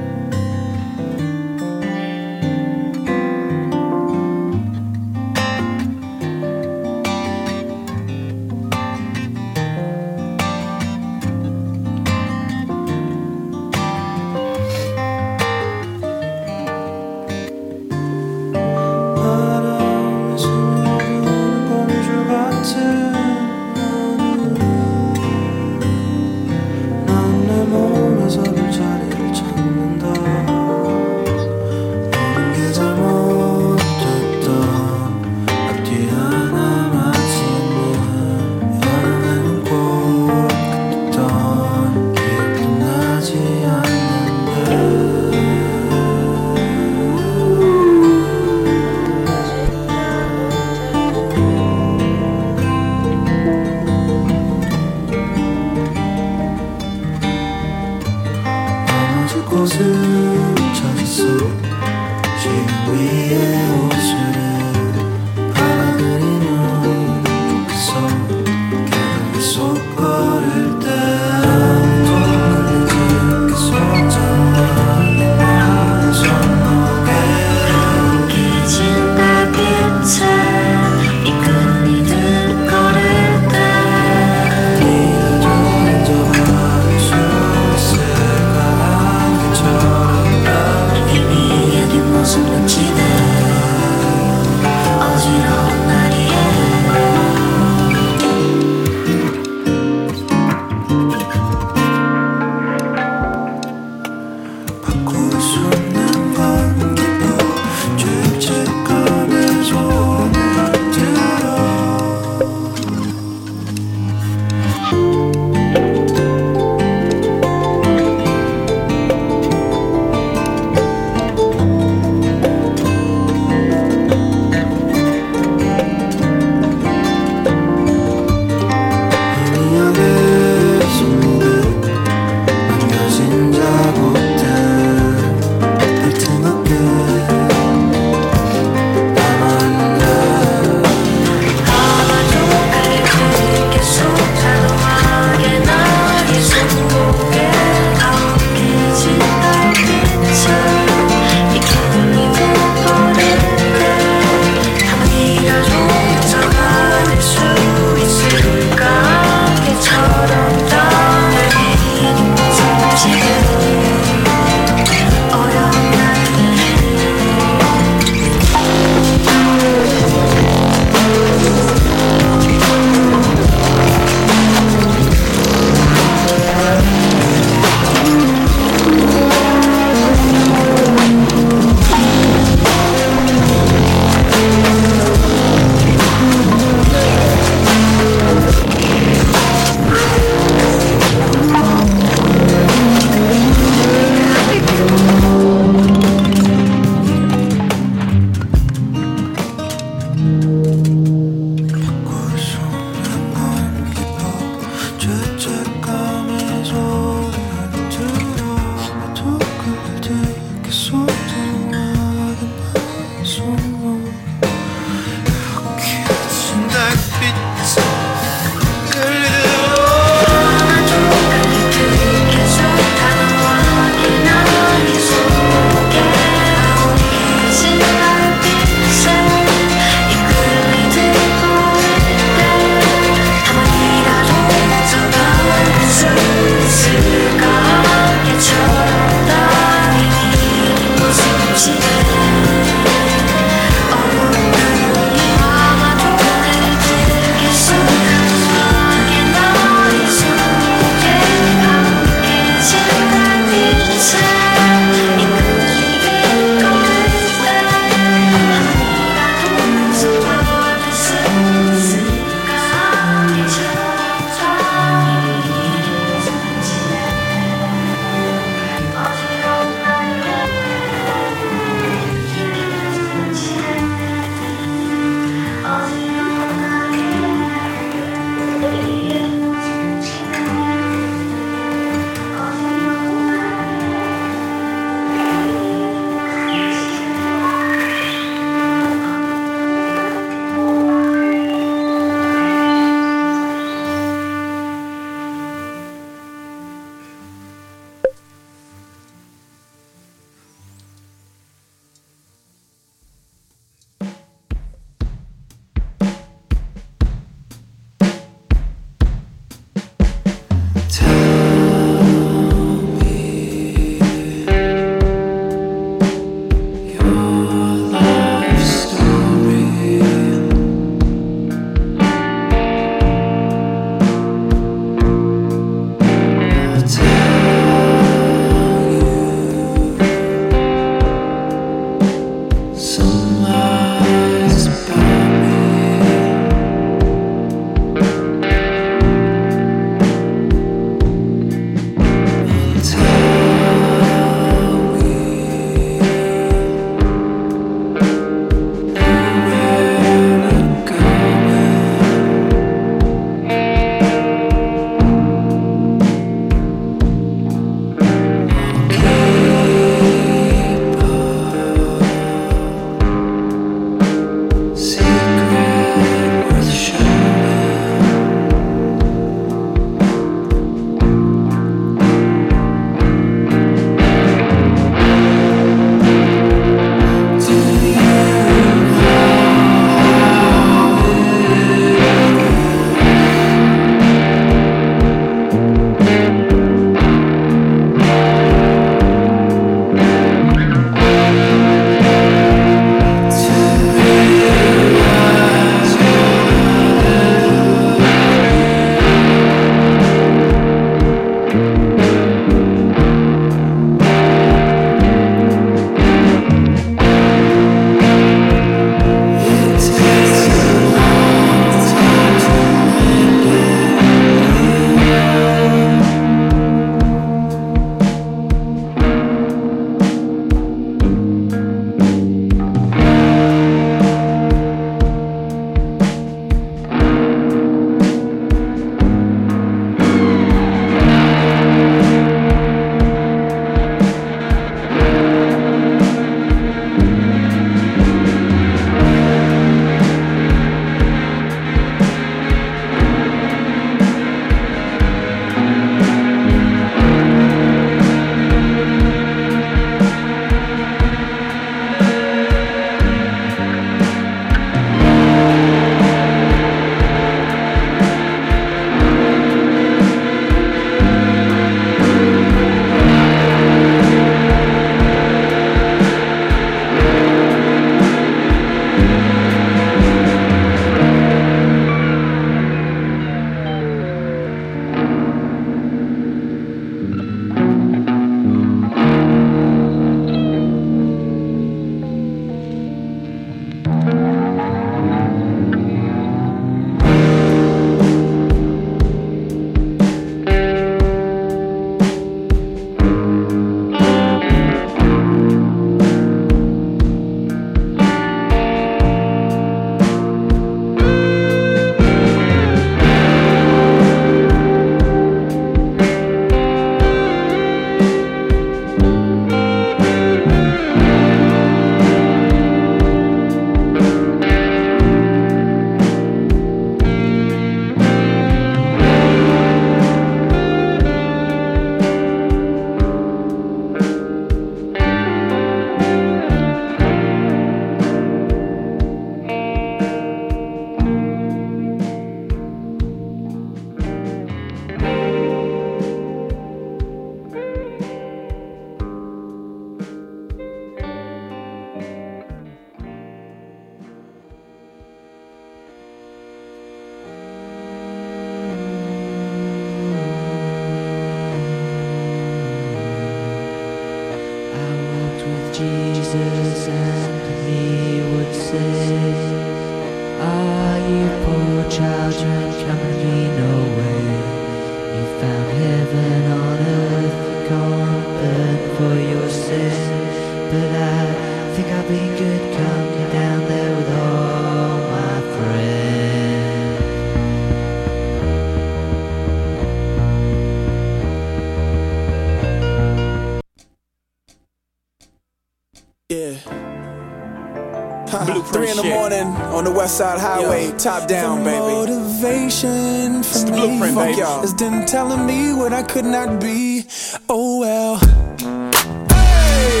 Three 589.36 589.42
in 589.42 589.52
the 589.54 589.60
on 589.76 589.84
the 589.84 589.90
West 589.92 590.16
Side 590.18 590.38
Highway, 590.38 590.92
top 590.98 591.28
down, 591.28 591.62
baby. 591.64 591.78
Motivation 591.78 593.42
for 593.42 593.48
It's 593.50 593.64
the 593.64 593.72
me 593.72 593.76
blueprint, 593.78 594.16
baby. 594.16 594.38
y'all. 594.38 594.62
is 594.64 594.74
them 594.74 595.04
telling 595.06 595.44
me 595.46 595.74
what 595.74 595.92
I 595.92 596.02
could 596.02 596.24
not 596.24 596.60
be. 596.60 597.04
Oh 597.48 597.80
well. 597.80 598.16
Hey, 598.16 600.00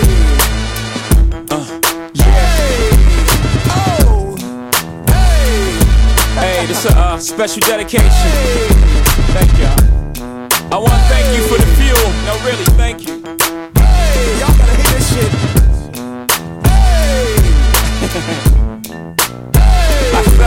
Uh. 1.50 1.80
Yeah. 2.14 2.24
Hey, 6.38 6.60
Hey, 6.60 6.66
this 6.66 6.84
a 6.86 6.96
uh, 6.96 7.18
special 7.18 7.60
dedication. 7.60 8.10
Thank 9.36 9.52
y'all. 9.58 9.80
I 10.72 10.78
want 10.78 10.92
to 10.92 10.98
thank 11.08 11.26
you 11.36 11.42
for 11.48 11.58
the 11.58 11.66
fuel. 11.76 12.10
No, 12.24 12.34
really, 12.44 12.64
thank 12.76 13.06
you. 13.06 13.22
Hey, 13.76 14.38
y'all 14.40 14.56
gotta 14.58 14.74
hear 14.76 14.92
this 14.96 15.08
shit. 15.14 15.30
I 18.18 18.52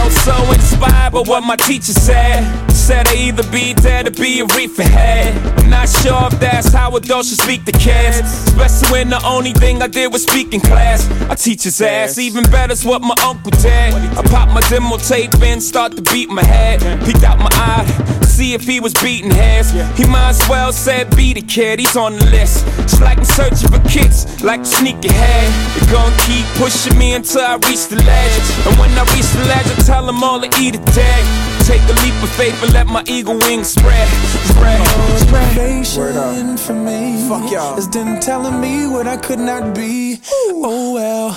felt 0.09 0.45
so 0.45 0.51
inspired 0.53 1.13
by 1.13 1.21
what 1.21 1.43
my 1.43 1.55
teacher 1.55 1.93
said. 1.93 2.43
Said 2.71 3.07
I 3.07 3.15
either 3.15 3.43
be 3.51 3.73
dead 3.73 4.07
or 4.07 4.11
be 4.11 4.39
a 4.39 4.45
reefer 4.45 4.83
head. 4.83 5.35
I'm 5.59 5.69
not 5.69 5.89
sure 5.89 6.27
if 6.31 6.39
that's 6.39 6.73
how 6.73 6.95
adults 6.95 7.29
should 7.29 7.41
speak 7.41 7.65
to 7.65 7.71
kids. 7.71 8.19
Especially 8.47 8.91
when 8.91 9.09
the 9.09 9.23
only 9.25 9.53
thing 9.53 9.81
I 9.81 9.87
did 9.87 10.11
was 10.11 10.23
speak 10.23 10.53
in 10.53 10.61
class. 10.61 11.09
I 11.29 11.35
teach 11.35 11.63
his 11.63 11.79
ass, 11.81 12.17
even 12.17 12.43
better's 12.45 12.83
what 12.83 13.01
my 13.01 13.15
uncle 13.23 13.51
did. 13.51 13.93
I 13.93 14.23
pop 14.25 14.49
my 14.49 14.61
demo 14.69 14.97
tape 14.97 15.33
in, 15.43 15.61
start 15.61 15.95
to 15.97 16.01
beat 16.01 16.29
my 16.29 16.43
head. 16.43 16.79
Peeked 17.05 17.23
out 17.23 17.37
my 17.37 17.49
eye, 17.51 17.85
see 18.23 18.53
if 18.53 18.63
he 18.63 18.79
was 18.79 18.93
beating 18.95 19.31
heads. 19.31 19.71
He 19.97 20.05
might 20.05 20.29
as 20.29 20.49
well 20.49 20.71
said 20.71 21.15
be 21.15 21.33
the 21.33 21.41
kid, 21.41 21.79
he's 21.79 21.95
on 21.95 22.17
the 22.17 22.25
list. 22.25 22.65
It's 22.79 22.99
like 23.01 23.19
I'm 23.19 23.25
searching 23.25 23.69
for 23.69 23.79
kicks, 23.87 24.41
like 24.43 24.61
a 24.61 24.65
sneak 24.65 25.03
ahead. 25.05 25.49
They 25.77 25.91
gon' 25.91 26.11
keep 26.25 26.45
pushing 26.57 26.97
me 26.97 27.13
until 27.13 27.41
I 27.41 27.55
reach 27.69 27.87
the 27.87 27.97
ledge. 27.97 28.47
And 28.65 28.79
when 28.79 28.89
I 28.97 29.03
reach 29.13 29.29
the 29.37 29.45
ledge, 29.45 29.67
I 29.67 29.75
tell 29.85 29.98
them 30.05 30.23
all 30.23 30.39
to 30.41 30.47
eat 30.59 30.75
a 30.75 30.79
tag. 30.93 31.23
Take 31.65 31.81
a 31.83 31.93
leap 32.01 32.15
of 32.23 32.29
faith 32.31 32.61
and 32.63 32.73
let 32.73 32.87
my 32.87 33.03
eagle 33.07 33.37
wings 33.39 33.69
spread. 33.69 34.07
Spread, 34.47 34.87
spread. 35.19 35.55
Motivation 35.55 36.57
for 36.57 36.73
me 36.73 37.27
Fuck 37.27 37.51
y'all. 37.51 37.77
is 37.77 37.87
them 37.89 38.19
telling 38.19 38.59
me 38.59 38.87
what 38.87 39.07
I 39.07 39.17
could 39.17 39.39
not 39.39 39.75
be. 39.75 40.19
Oh 40.31 40.93
well. 40.93 41.31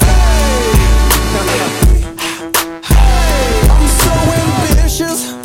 Hey. 0.00 0.72
hey, 2.84 3.68
I'm 3.68 3.88
so 3.88 4.12
ambitious. 4.40 5.35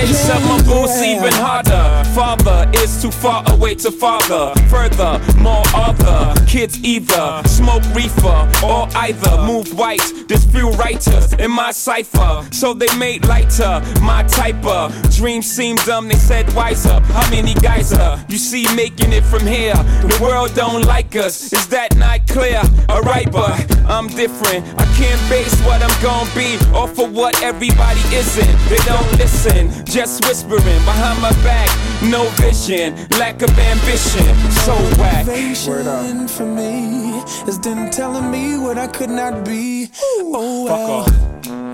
Lace 0.00 0.30
up 0.30 0.42
my 0.42 0.62
boots 0.62 1.02
even 1.02 1.32
harder. 1.32 1.69
Father 2.14 2.68
is 2.74 3.00
too 3.00 3.10
far 3.10 3.44
away 3.52 3.74
to 3.76 3.90
father. 3.90 4.52
Further, 4.68 5.20
more 5.38 5.62
other 5.74 6.34
kids 6.46 6.82
either 6.82 7.42
smoke 7.46 7.84
reefer 7.94 8.50
or 8.64 8.88
either 8.96 9.42
move 9.46 9.72
white. 9.78 10.02
There's 10.26 10.44
few 10.44 10.70
writers 10.72 11.32
in 11.34 11.50
my 11.50 11.70
cipher, 11.70 12.46
so 12.50 12.74
they 12.74 12.92
made 12.96 13.26
lighter 13.26 13.80
my 14.02 14.24
type 14.24 14.64
of 14.64 14.92
dreams 15.14 15.46
seem 15.46 15.76
dumb. 15.76 16.08
They 16.08 16.16
said 16.16 16.52
wiser. 16.54 17.00
How 17.00 17.30
many 17.30 17.54
guys 17.54 17.92
are 17.92 18.18
you 18.28 18.38
see 18.38 18.66
making 18.74 19.12
it 19.12 19.24
from 19.24 19.46
here? 19.46 19.74
The 19.74 20.18
world 20.20 20.54
don't 20.54 20.84
like 20.84 21.14
us. 21.14 21.52
Is 21.52 21.68
that 21.68 21.96
not 21.96 22.26
clear? 22.26 22.60
Alright, 22.88 23.30
but 23.30 23.54
I'm 23.88 24.08
different. 24.08 24.66
I 24.80 24.84
can't 24.98 25.20
base 25.30 25.54
what 25.62 25.80
I'm 25.82 26.02
gonna 26.02 26.34
be 26.34 26.58
off 26.74 26.98
of 26.98 27.12
what 27.12 27.40
everybody 27.42 28.00
isn't. 28.12 28.58
They 28.68 28.82
don't 28.84 29.10
listen, 29.18 29.84
just 29.86 30.24
whispering 30.24 30.84
behind 30.84 31.22
my 31.22 31.32
back. 31.42 31.70
No 32.02 32.24
vision, 32.40 32.94
lack 33.18 33.42
of 33.42 33.50
ambition. 33.58 34.34
So 34.64 34.74
whack. 34.98 35.26
Motivation 35.26 36.28
for 36.28 36.46
me 36.46 37.20
is 37.46 37.58
them 37.60 37.90
telling 37.90 38.30
me 38.30 38.56
what 38.58 38.78
I 38.78 38.86
could 38.86 39.10
not 39.10 39.44
be. 39.44 39.90
Oh 40.02 40.66
Fuck 40.66 40.78
well. 40.78 41.60
off. 41.66 41.69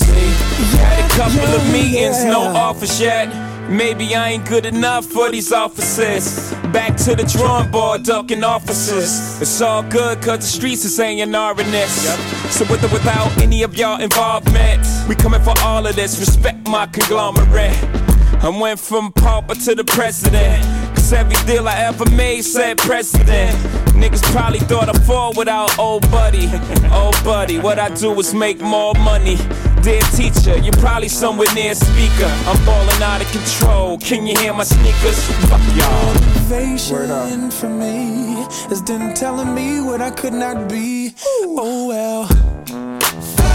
Had 0.00 1.04
a 1.04 1.14
couple 1.14 1.46
of 1.54 1.72
meetings, 1.72 2.24
no 2.24 2.40
offers 2.40 3.00
yet. 3.00 3.28
Maybe 3.70 4.14
I 4.14 4.30
ain't 4.30 4.46
good 4.46 4.66
enough 4.66 5.06
for 5.06 5.30
these 5.30 5.52
offices. 5.52 6.52
Back 6.72 6.96
to 6.98 7.14
the 7.14 7.24
drawing 7.24 7.70
board, 7.70 8.02
ducking 8.02 8.44
offices. 8.44 9.40
It's 9.40 9.60
all 9.60 9.82
good, 9.82 10.20
cause 10.22 10.40
the 10.40 10.46
streets 10.46 10.84
is 10.84 10.94
saying 10.94 11.18
RNS. 11.18 12.50
So 12.50 12.64
with 12.70 12.84
or 12.84 12.92
without 12.92 13.36
any 13.40 13.62
of 13.62 13.74
y'all 13.74 14.00
involvement, 14.00 14.86
we 15.08 15.14
coming 15.14 15.42
for 15.42 15.54
all 15.60 15.86
of 15.86 15.96
this. 15.96 16.18
Respect 16.18 16.68
my 16.68 16.86
conglomerate. 16.86 18.03
I 18.42 18.48
went 18.48 18.78
from 18.80 19.12
pauper 19.12 19.54
to 19.54 19.74
the 19.74 19.84
president. 19.84 20.64
Cause 20.94 21.12
every 21.12 21.36
deal 21.46 21.68
I 21.68 21.78
ever 21.80 22.08
made 22.10 22.42
said 22.42 22.78
president. 22.78 23.56
Niggas 23.94 24.22
probably 24.32 24.58
thought 24.58 24.88
I 24.88 24.98
fall 25.00 25.32
without 25.34 25.78
old 25.78 26.10
buddy. 26.10 26.46
Old 26.92 27.22
buddy, 27.24 27.58
what 27.58 27.78
I 27.78 27.92
do 27.94 28.18
is 28.20 28.32
make 28.34 28.60
more 28.60 28.94
money. 28.94 29.36
Dear 29.82 30.00
teacher, 30.16 30.56
you're 30.58 30.72
probably 30.74 31.08
somewhere 31.08 31.52
near 31.54 31.74
speaker. 31.74 32.30
I'm 32.46 32.56
falling 32.64 33.02
out 33.02 33.20
of 33.20 33.30
control. 33.32 33.98
Can 33.98 34.26
you 34.26 34.36
hear 34.38 34.54
my 34.54 34.64
sneakers? 34.64 35.18
Fuck 35.48 35.60
y'all. 35.76 36.14
Motivation 36.14 37.50
for 37.50 37.68
me 37.68 38.42
is 38.70 38.82
them 38.82 39.14
telling 39.14 39.54
me 39.54 39.80
what 39.80 40.00
I 40.00 40.10
could 40.10 40.34
not 40.34 40.68
be. 40.68 41.14
Oh 41.26 41.88
well. 41.88 43.53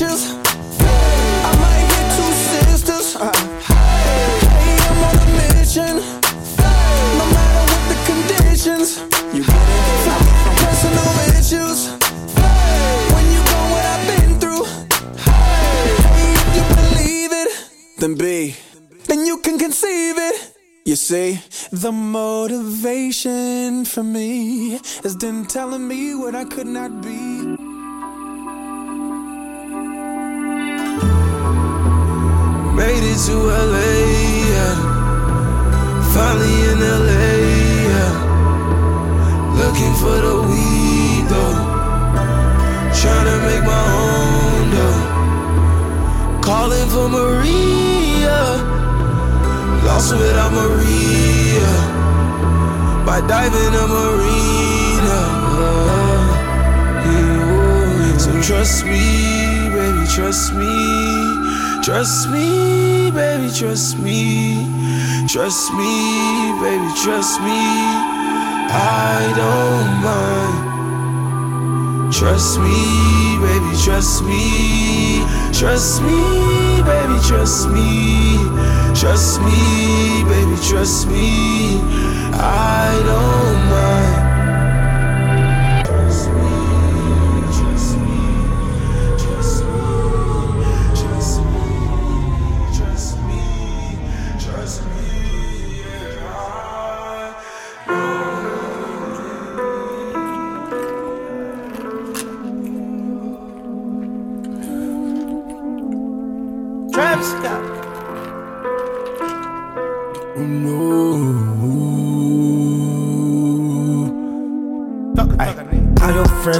I 0.00 1.50
might 1.58 1.90
two 2.14 2.32
sisters. 2.54 3.16
Uh, 3.16 3.32
hey, 3.66 4.78
I'm 4.86 5.02
on 5.02 5.16
a 5.18 5.26
mission. 5.58 5.94
No 7.18 7.24
matter 7.34 7.64
what 7.66 7.82
the 7.90 7.98
conditions. 8.06 8.88
You 9.34 9.42
get 9.42 9.58
it? 9.58 10.14
Personal 10.62 11.12
issues. 11.34 11.80
When 13.10 13.26
you 13.34 13.40
go 13.42 13.58
what 13.74 13.84
I've 13.90 14.06
been 14.06 14.32
through. 14.38 14.64
Hey, 15.18 16.30
if 16.30 16.54
you 16.54 16.64
believe 16.76 17.32
it, 17.32 17.50
Then 17.98 18.14
be. 18.14 18.54
then 19.08 19.26
you 19.26 19.38
can 19.38 19.58
conceive 19.58 20.16
it. 20.16 20.54
You 20.84 20.94
see? 20.94 21.40
The 21.72 21.90
motivation 21.90 23.84
for 23.84 24.04
me 24.04 24.76
is 25.02 25.16
them 25.16 25.44
telling 25.44 25.88
me 25.88 26.14
what 26.14 26.36
I 26.36 26.44
could 26.44 26.68
not 26.68 27.02
be. 27.02 27.67
Made 32.78 33.02
it 33.02 33.18
to 33.26 33.34
LA, 33.34 33.92
yeah. 34.52 34.74
Finally 36.14 36.56
in 36.70 36.78
LA, 36.78 37.34
yeah. 37.90 38.12
Looking 39.60 39.94
for 40.00 40.16
the 40.26 40.36
weed, 40.48 41.24
though. 41.32 41.58
Trying 43.00 43.26
to 43.30 43.36
make 43.48 43.64
my 43.74 43.84
own, 44.04 44.64
though. 44.74 45.00
Calling 46.40 46.88
for 46.94 47.08
Maria. 47.08 48.40
Lost 49.84 50.12
without 50.12 50.52
Maria. 50.52 51.70
By 53.04 53.18
diving 53.26 53.74
a 53.82 53.86
marina. 53.94 55.20
Yeah. 57.10 58.18
So 58.18 58.30
trust 58.40 58.84
me, 58.84 59.68
baby, 59.74 60.06
trust 60.06 60.54
me. 60.54 61.27
Trust 61.88 62.28
me, 62.28 63.10
baby, 63.12 63.48
trust 63.50 63.98
me. 63.98 64.68
Trust 65.26 65.72
me, 65.72 66.52
baby, 66.60 66.90
trust 67.02 67.40
me. 67.40 67.64
I 68.68 69.32
don't 69.40 70.02
mind. 70.04 70.68
Trust 72.12 72.60
me, 72.60 73.38
baby, 73.40 73.72
trust 73.82 74.22
me. 74.24 75.24
Trust 75.58 76.02
me, 76.02 76.82
baby, 76.84 77.18
trust 77.26 77.70
me. 77.70 78.36
Trust 78.94 79.40
me, 79.40 80.24
baby, 80.28 80.56
trust 80.68 81.08
me. 81.08 81.80
I 82.34 83.00
don't 83.06 83.60
mind. 83.72 84.07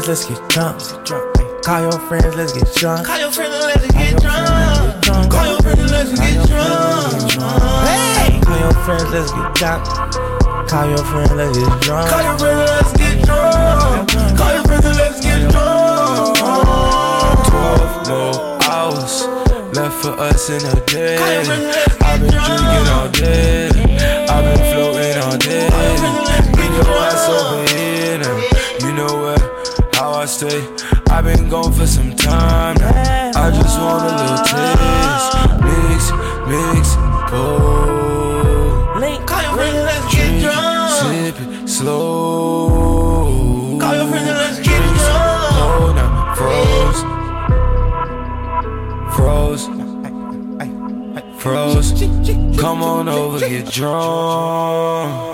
Let's 0.08 0.24
get 0.24 0.48
drunk. 0.48 0.80
Call 1.62 1.82
your 1.82 2.00
friends, 2.08 2.34
let's 2.34 2.52
get 2.54 2.74
drunk. 2.76 3.06
Call 3.06 3.18
your 3.18 3.30
friends 3.30 3.52
let's 3.60 3.92
get 3.92 4.22
drunk. 4.22 5.30
Call 5.30 5.46
your 5.46 5.60
friends 5.60 5.92
let's 5.92 6.18
get 6.18 6.48
drunk. 6.48 7.32
Hey! 7.84 8.40
Call 8.40 8.58
your 8.58 8.72
friends, 8.72 9.10
let's 9.12 9.30
get 9.32 9.54
drunk. 9.54 9.84
Call 10.66 10.88
your 10.88 11.04
friends, 11.04 11.32
let's 11.32 11.58
get 11.58 11.82
drunk. 11.82 12.08
Call 12.08 12.22
your 12.22 12.38
friends 12.38 12.70
let's 12.70 12.92
get 12.96 13.26
drunk. 13.26 14.08
Call 14.38 14.54
your 14.54 14.64
friends 14.64 14.96
let's 14.96 15.20
get 15.20 15.50
drunk. 15.50 16.36
12 17.46 18.08
more 18.08 18.62
hours 18.62 19.26
left 19.76 20.02
for 20.02 20.18
us 20.18 20.48
in 20.48 20.64
a 20.64 20.86
day. 20.86 21.18
I've 22.00 22.18
been 22.18 22.30
drinking 22.30 22.88
all 22.94 23.08
day. 23.10 23.87
Stay. 30.38 30.62
I've 31.10 31.24
been 31.24 31.48
gone 31.48 31.72
for 31.72 31.86
some 31.86 32.14
time 32.14 32.76
now. 32.76 33.32
I 33.34 33.50
just 33.50 33.78
want 33.80 34.04
a 34.04 34.10
little 34.20 34.38
taste. 34.46 35.34
Mix, 35.66 36.12
mix, 36.46 36.94
pour. 37.28 39.00
Link. 39.00 39.26
Call 39.26 39.42
your 39.42 39.54
friends 39.56 39.74
and 39.74 39.86
let's 39.90 40.06
get 40.14 40.30
drunk. 40.42 40.90
Sip 41.00 41.36
it 41.40 41.68
slow. 41.68 42.68
Call 43.80 43.94
your 43.96 44.06
friends 44.06 44.28
and 44.28 44.38
let's 44.38 44.58
get 44.58 44.82
drunk. 45.02 45.56
Oh, 45.60 45.92
now 45.98 46.34
froze. 46.38 47.00
Froze. 49.16 49.64
Froze. 51.42 51.90
Come 52.60 52.82
on 52.82 53.08
over, 53.08 53.38
get 53.40 53.66
drunk. 53.72 55.27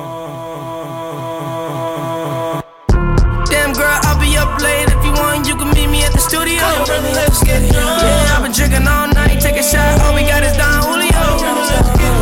And 6.95 7.15
let's 7.15 7.43
get 7.43 7.61
drunk. 7.73 8.03
Yeah, 8.03 8.35
I've 8.35 8.43
been 8.43 8.53
drinking 8.53 8.87
all 8.87 9.09
night. 9.09 9.41
Take 9.41 9.57
a 9.59 9.62
shot. 9.62 10.01
All 10.03 10.15
we 10.15 10.23
got 10.23 10.43
is 10.43 10.55
Don 10.57 10.83
Julio. 10.87 11.11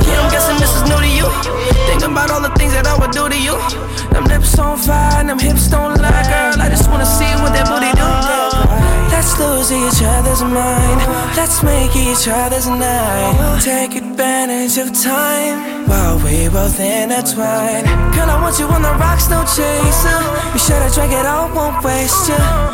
Yeah, 0.08 0.22
I'm 0.22 0.30
guessing 0.32 0.56
this 0.56 0.72
is 0.76 0.84
new 0.88 0.98
to 0.98 1.10
you. 1.10 1.26
Thinking 1.88 2.12
about 2.12 2.30
all 2.30 2.40
the 2.40 2.52
things 2.56 2.72
that 2.72 2.86
I 2.86 2.96
would 2.98 3.12
do 3.12 3.28
to 3.28 3.38
you. 3.38 3.56
Them 4.12 4.24
lips 4.24 4.58
on 4.58 4.78
fire, 4.78 5.24
them 5.24 5.38
hips 5.38 5.68
don't 5.68 6.00
lie, 6.00 6.24
girl. 6.28 6.60
I 6.60 6.68
just 6.68 6.88
wanna 6.90 7.06
see 7.06 7.30
what 7.40 7.52
that 7.52 7.68
booty 7.68 7.92
do. 7.96 8.08
Let's 9.12 9.38
lose 9.38 9.70
each 9.70 10.02
other's 10.02 10.42
mind. 10.42 11.00
Let's 11.36 11.62
make 11.62 11.94
each 11.94 12.26
other's 12.28 12.66
night. 12.66 13.60
Take 13.62 13.94
advantage 13.94 14.78
of 14.78 14.88
time 14.92 15.86
while 15.86 16.18
we 16.24 16.48
both 16.48 16.80
intertwine. 16.80 17.84
Girl, 18.14 18.28
I 18.28 18.38
want 18.42 18.58
you 18.58 18.66
on 18.66 18.82
the 18.82 18.92
rocks, 18.98 19.28
no 19.28 19.44
chaser. 19.44 20.18
Be 20.52 20.58
sure 20.58 20.80
to 20.80 20.90
drink 20.94 21.12
it 21.12 21.26
all, 21.26 21.48
won't 21.54 21.84
waste 21.84 22.28
you. 22.28 22.71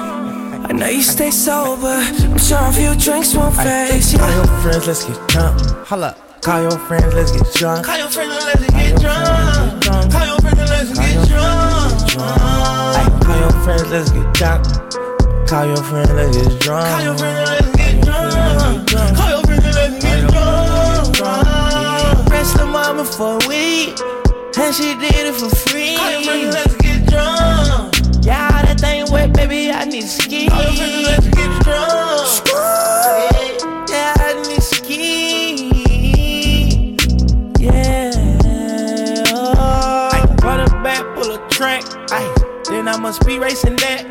I 0.78 0.82
know 0.82 0.90
you 0.90 1.02
stay 1.02 1.32
sober. 1.32 1.88
I'm 1.88 2.38
sure 2.38 2.56
a 2.56 2.72
few 2.72 2.94
drinks 2.94 3.34
won't 3.34 3.52
face 3.56 4.12
you. 4.12 4.20
Call 4.20 4.30
your 4.30 4.46
friends, 4.62 4.86
let's 4.86 5.04
get 5.04 5.28
drunk. 5.28 5.60
Holla. 5.88 6.14
Call 6.40 6.62
your 6.62 6.78
friends, 6.86 7.14
let's 7.14 7.32
get 7.32 7.52
drunk. 7.54 7.84
Call 7.84 7.98
your 7.98 8.06
friends 8.06 8.44
let's 8.44 8.60
get 8.70 9.00
drunk. 9.00 9.82
Call 10.12 10.26
your 10.26 10.38
friends 10.38 10.70
let's 10.70 10.92
get 10.96 11.26
drunk. 11.26 12.14
Call 13.26 13.40
your 13.40 13.52
friends, 13.64 13.90
let's 13.90 14.10
get 14.12 14.34
drunk. 14.34 14.64
Call 15.48 15.66
your 15.66 15.82
friends, 15.82 16.12
let's 16.12 16.38
get 16.38 16.60
drunk. 16.62 16.86
Call 16.86 17.02
your 17.02 17.18
friends 17.18 17.50
let's 17.50 17.74
get 17.74 18.06
drunk. 18.06 19.18
Call 19.18 19.30
your 19.34 19.42
friends 19.42 19.74
let's 19.74 19.98
get 20.04 20.30
drunk. 21.18 22.30
Rest 22.30 22.56
the 22.56 22.66
mama 22.66 23.04
for 23.04 23.34
a 23.34 23.48
week, 23.48 23.98
and 24.56 24.72
she 24.72 24.94
did 24.94 25.26
it 25.26 25.34
for 25.34 25.50
free. 25.50 25.87
Must 43.08 43.24
be 43.24 43.38
racing 43.38 43.74
that. 43.76 44.04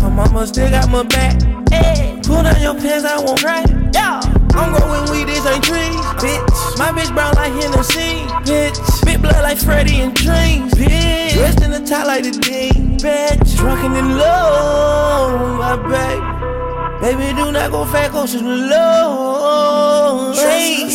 My 0.00 0.08
mama 0.08 0.46
still 0.46 0.70
got 0.70 0.88
my 0.88 1.02
back. 1.02 1.34
Ay, 1.72 2.20
pull 2.22 2.44
down 2.44 2.62
your 2.62 2.74
pants, 2.74 3.04
I 3.04 3.18
won't 3.18 3.40
cry. 3.40 3.64
Yeah, 3.92 4.22
I'm 4.54 4.70
growing 4.70 5.10
weed, 5.10 5.26
this 5.26 5.44
ain't 5.44 5.64
trees. 5.64 5.98
Bitch, 6.22 6.78
my 6.78 6.94
bitch 6.94 7.12
brown 7.12 7.34
like 7.34 7.50
Hennessy. 7.58 8.22
Bitch, 8.46 8.78
big 9.04 9.20
blood 9.20 9.42
like 9.42 9.58
Freddy 9.58 9.98
and 9.98 10.14
Dreams. 10.14 10.70
Bitch, 10.74 11.32
dressed 11.32 11.62
in 11.62 11.72
the 11.72 11.80
tie 11.80 12.04
like 12.04 12.22
the 12.22 12.30
Dean. 12.30 12.98
Bitch, 12.98 13.56
drunken 13.56 13.96
in 13.96 14.16
love, 14.16 15.58
my 15.58 15.74
baby. 15.82 17.18
Baby, 17.18 17.34
do 17.34 17.50
not 17.50 17.72
go 17.72 17.84
fat, 17.84 18.12
go 18.12 18.28
to 18.28 18.38
the 18.38 18.56
low. 18.70 20.34
Hey, 20.36 20.86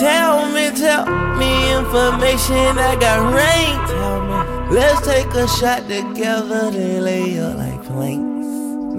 tell 0.00 0.48
me, 0.48 0.70
tell 0.70 1.04
me 1.36 1.76
information 1.76 2.80
I 2.80 2.96
got 2.98 3.20
rain. 3.36 4.25
Let's 4.76 5.06
take 5.06 5.32
a 5.32 5.48
shot 5.48 5.88
together, 5.88 6.70
then 6.70 7.02
lay 7.02 7.38
up 7.40 7.56
like 7.56 7.82
planks. 7.84 8.20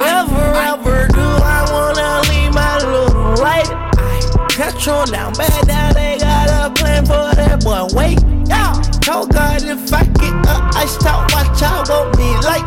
Never 0.02 0.46
ever 0.58 1.08
do 1.14 1.22
I 1.22 1.70
wanna 1.70 2.28
leave 2.32 2.52
my 2.52 2.80
little 2.82 3.38
light. 3.38 3.70
Petrol 4.50 5.06
down, 5.06 5.34
bad 5.34 5.68
down, 5.68 5.94
they 5.94 6.18
got 6.18 6.50
a 6.50 6.74
plan 6.74 7.06
for 7.06 7.30
that 7.36 7.64
boy. 7.64 7.86
Wait, 7.94 8.18
yeah. 8.50 8.74
Told 9.06 9.32
God 9.32 9.62
if 9.62 9.94
I 9.94 10.04
get 10.18 10.34
up, 10.50 10.74
I 10.74 10.88
stop, 10.88 11.32
watch 11.32 11.62
out, 11.62 11.88
want 11.88 12.18
me 12.18 12.34
like. 12.42 12.66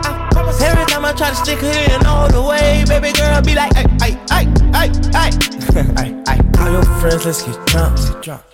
Every 0.62 0.86
time 0.86 1.04
I 1.04 1.12
try 1.12 1.30
to 1.30 1.34
stick 1.34 1.58
her 1.58 1.94
in 1.96 2.06
all 2.06 2.28
the 2.28 2.40
way, 2.40 2.84
baby 2.86 3.10
girl 3.18 3.42
be 3.42 3.56
like, 3.56 3.72
ay, 3.74 3.86
ay, 4.02 4.18
ay, 4.30 4.46
ay, 4.72 4.90
ay. 5.14 5.30
Ay. 6.28 6.38
Call 6.54 6.70
your 6.70 6.84
friends, 7.00 7.26
let's 7.26 7.42
get 7.42 7.66
drunk. 7.66 7.98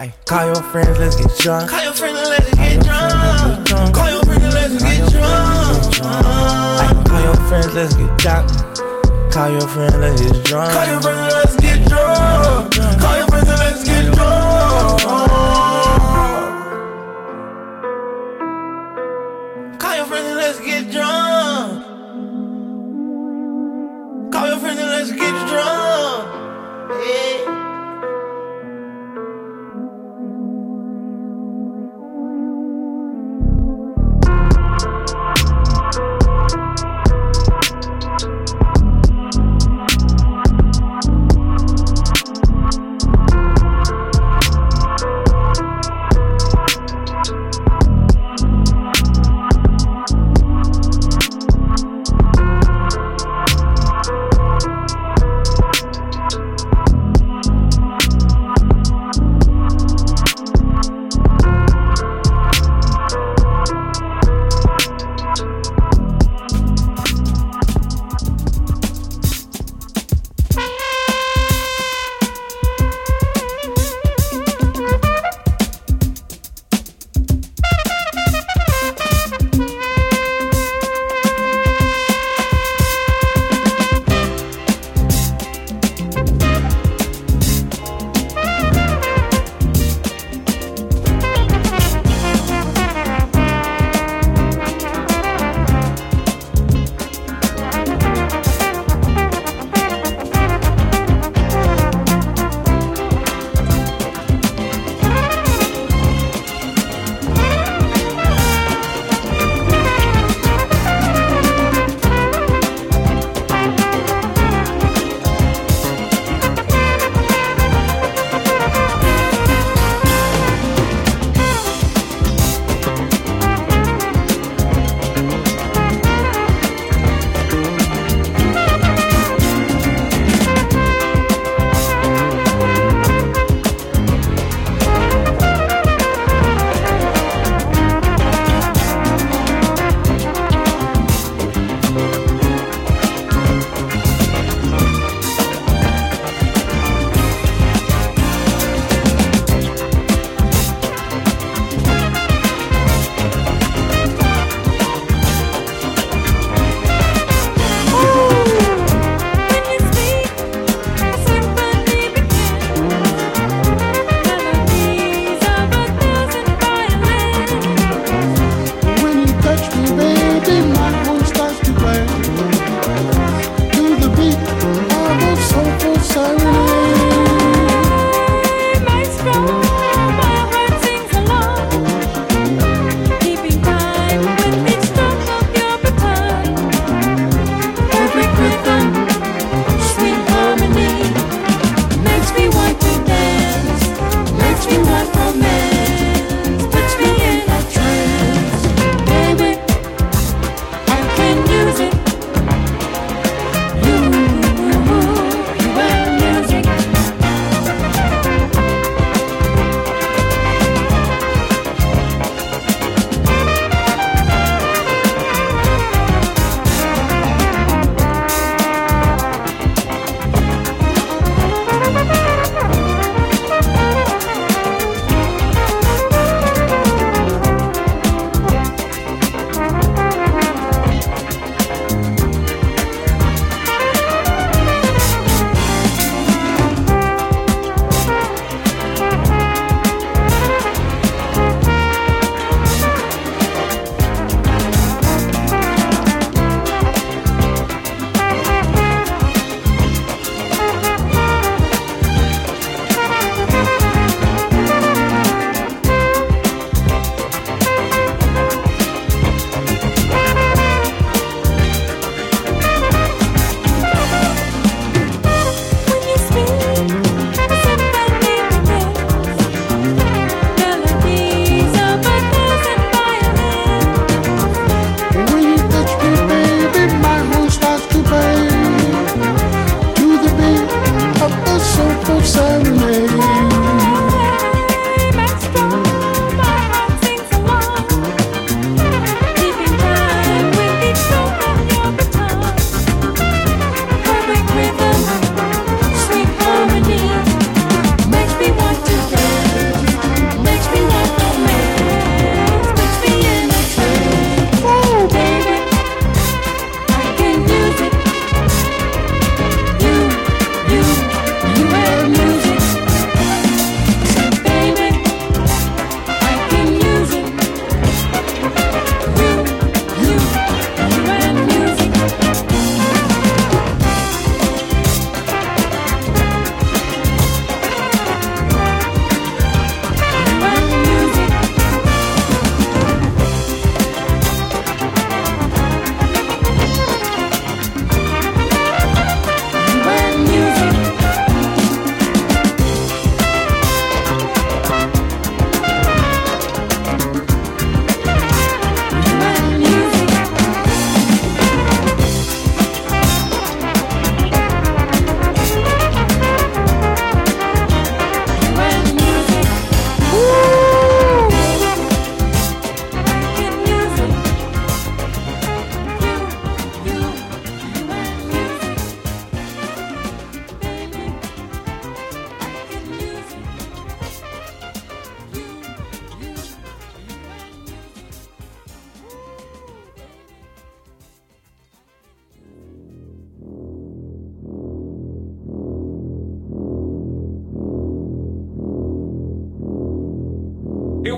Ay. 0.01 0.15
Call 0.25 0.47
your 0.47 0.63
friends, 0.73 0.99
let's 0.99 1.17
get 1.17 1.37
drunk. 1.41 1.69
Call 1.69 1.85
your 1.85 1.93
friends 1.93 2.19
let's 2.27 2.55
get 2.55 2.83
drunk. 2.83 4.06
Friends, 7.49 7.75
let's 7.75 7.95
get 7.95 8.19
drunk. 8.19 8.51
Call 9.33 9.51
your 9.51 9.69
friends, 9.69 9.95
let's 9.97 10.21
get 10.21 10.45
drunk. 10.45 10.73
Call 10.73 10.87
your 10.87 11.01
friends 11.01 11.35
let's 11.35 11.57
get 11.57 11.89
drunk. 11.89 12.71
Call 12.99 13.17
your 13.17 13.27
friends 13.29 13.49
let's 13.49 13.85
get 13.85 14.15
drunk. 14.15 15.01
Call 19.79 19.97
your 19.97 20.07
friends 20.07 20.37
let's 20.37 20.61
get 20.61 20.91
drunk. 20.91 21.85
Call 24.33 24.49
your 24.49 24.59
friends 24.59 24.81
let's 24.81 25.11
get 25.13 25.49
drunk. 25.49 26.27
Yeah. 27.07 27.56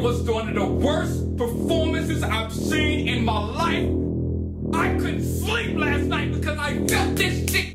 Was 0.01 0.23
one 0.23 0.49
of 0.49 0.55
the 0.55 0.65
worst 0.65 1.37
performances 1.37 2.23
I've 2.23 2.53
seen 2.53 3.09
in 3.09 3.25
my 3.25 3.39
life. 3.39 4.75
I 4.75 4.97
couldn't 4.99 5.25
sleep 5.25 5.77
last 5.77 6.05
night 6.05 6.33
because 6.33 6.59
I 6.59 6.87
felt 6.87 7.16
this 7.16 7.51
shit. 7.51 7.68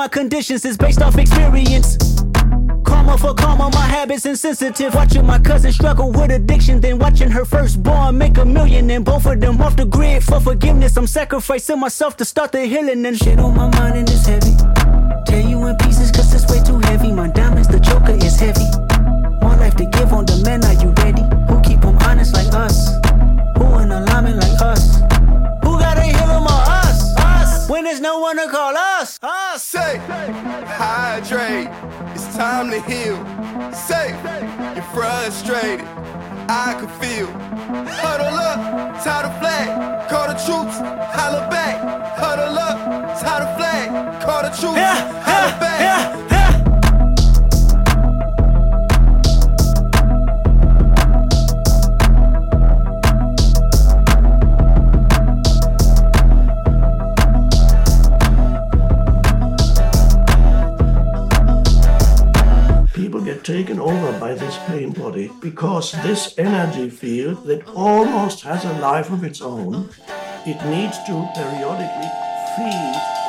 My 0.00 0.08
conditions 0.08 0.64
is 0.64 0.78
based 0.78 1.02
off 1.02 1.18
experience. 1.18 1.98
Karma 2.86 3.18
for 3.18 3.34
karma, 3.34 3.68
my 3.74 3.86
habits 3.86 4.24
insensitive. 4.24 4.94
Watching 4.94 5.26
my 5.26 5.38
cousin 5.38 5.72
struggle 5.72 6.10
with 6.10 6.30
addiction, 6.30 6.80
then 6.80 6.98
watching 6.98 7.30
her 7.30 7.44
firstborn 7.44 8.16
make 8.16 8.38
a 8.38 8.44
million, 8.46 8.88
and 8.90 9.04
both 9.04 9.26
of 9.26 9.38
them 9.42 9.60
off 9.60 9.76
the 9.76 9.84
grid 9.84 10.24
for 10.24 10.40
forgiveness. 10.40 10.96
I'm 10.96 11.06
sacrificing 11.06 11.80
myself 11.80 12.16
to 12.16 12.24
start 12.24 12.50
the 12.52 12.64
healing, 12.64 13.04
and 13.04 13.14
shit 13.14 13.38
on 13.38 13.54
my 13.54 13.68
mind 13.78 13.98
and 13.98 14.08
it's 14.08 14.24
heavy. 14.24 14.56
Tear 15.26 15.46
you 15.46 15.66
in 15.66 15.76
pieces 15.76 16.10
cause 16.10 16.32
it's 16.32 16.50
way 16.50 16.64
too 16.64 16.78
heavy. 16.88 17.12
My 17.12 17.28
diamonds, 17.28 17.68
the 17.68 17.78
joker 17.78 18.16
is 18.24 18.40
heavy. 18.40 18.79
Frustrated. 35.94 36.19
Field 67.00 67.44
that 67.46 67.66
almost 67.68 68.42
has 68.42 68.64
a 68.64 68.72
life 68.78 69.10
of 69.10 69.24
its 69.24 69.40
own, 69.40 69.88
it 70.46 70.58
needs 70.66 70.96
to 71.06 71.14
periodically 71.34 72.10
feed 72.56 73.19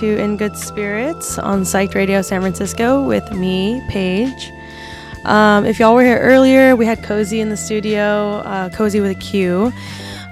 to 0.00 0.16
In 0.16 0.38
Good 0.38 0.56
Spirits 0.56 1.38
on 1.38 1.60
Psyched 1.60 1.94
Radio 1.94 2.22
San 2.22 2.40
Francisco 2.40 3.02
with 3.02 3.32
me, 3.32 3.82
Paige. 3.90 4.50
Um, 5.26 5.66
if 5.66 5.78
y'all 5.78 5.94
were 5.94 6.02
here 6.02 6.18
earlier, 6.18 6.74
we 6.74 6.86
had 6.86 7.02
Qozy 7.02 7.40
in 7.40 7.50
the 7.50 7.56
studio, 7.58 8.38
uh, 8.46 8.70
Qozy 8.70 9.02
with 9.02 9.10
a 9.10 9.20
Q. 9.20 9.70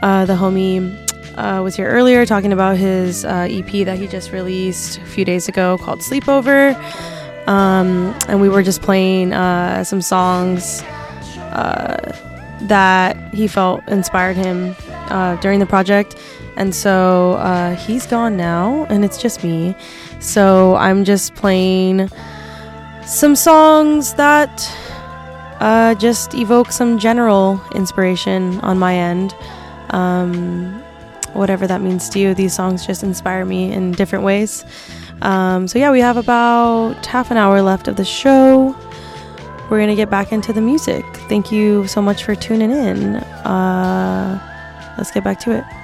Uh, 0.01 0.25
the 0.25 0.33
homie 0.33 0.97
uh, 1.37 1.63
was 1.63 1.77
here 1.77 1.87
earlier 1.87 2.25
talking 2.25 2.51
about 2.51 2.79
his 2.79 3.27
uh, 3.27 3.47
EP 3.51 3.85
that 3.85 3.99
he 3.99 4.07
just 4.07 4.33
released 4.33 4.97
a 4.97 5.05
few 5.05 5.27
days 5.27 5.49
ago 5.49 5.77
called 5.77 5.99
Sleepover. 5.99 6.75
Um, 7.47 8.17
and 8.27 8.41
we 8.41 8.49
were 8.49 8.63
just 8.63 8.81
playing 8.81 9.35
uh, 9.35 9.85
some 9.85 10.01
songs 10.01 10.81
uh, 11.53 12.17
that 12.63 13.35
he 13.35 13.47
felt 13.47 13.87
inspired 13.87 14.39
him 14.39 14.75
during 15.43 15.61
the 15.61 15.67
project. 15.67 16.17
And 16.59 16.75
so 16.75 17.35
uh, 17.35 17.77
he's 17.77 18.05
gone 18.05 18.37
now, 18.37 18.85
and 18.91 19.05
it's 19.05 19.23
just 19.23 19.45
me. 19.45 19.77
So 20.19 20.75
I'm 20.75 21.05
just 21.05 21.37
playing 21.37 22.11
some 23.07 23.37
songs 23.37 24.15
that 24.15 24.69
uh, 25.61 25.95
just 25.95 26.35
evoke 26.35 26.73
some 26.73 26.99
general 26.99 27.61
inspiration 27.77 28.59
on 28.61 28.77
my 28.77 28.97
end. 28.97 29.37
Um, 29.91 30.83
whatever 31.33 31.69
that 31.69 31.81
means 31.81 32.09
to 32.11 32.19
you, 32.19 32.35
these 32.35 32.55
songs 32.55 32.85
just 32.85 33.05
inspire 33.05 33.45
me 33.45 33.73
in 33.73 33.93
different 33.93 34.25
ways. 34.25 34.65
Um, 35.23 35.69
so, 35.69 35.79
yeah, 35.79 35.93
we 35.93 36.01
have 36.01 36.17
about 36.17 37.07
half 37.07 37.31
an 37.31 37.37
hour 37.37 37.63
left 37.63 37.87
of 37.87 37.95
the 37.95 38.05
show. 38.05 38.77
We're 39.71 39.79
going 39.79 39.91
to 39.91 39.97
get 39.97 40.11
back 40.11 40.33
into 40.33 40.53
the 40.53 40.61
music. 40.61 41.05
Thank 41.29 41.53
you 41.53 41.87
so 41.87 42.03
much 42.03 42.25
for 42.25 42.35
tuning 42.35 42.73
in. 42.73 43.17
Uh, 43.47 44.95
let's 44.99 45.13
get 45.13 45.23
back 45.23 45.39
to 45.41 45.53
it. 45.53 45.78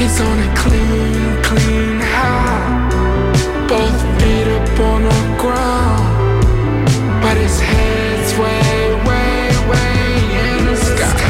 He's 0.00 0.20
on 0.20 0.38
a 0.38 0.56
clean, 0.56 1.42
clean 1.42 2.00
high. 2.00 2.88
Both 3.68 4.00
feet 4.18 4.48
up 4.56 4.80
on 4.80 5.02
the 5.02 5.20
ground, 5.42 6.42
but 7.22 7.36
his 7.36 7.60
head's 7.60 8.32
way, 8.42 8.94
way, 9.08 9.36
way 9.70 9.92
in 10.46 10.64
the 10.68 10.76
sky. 10.88 11.28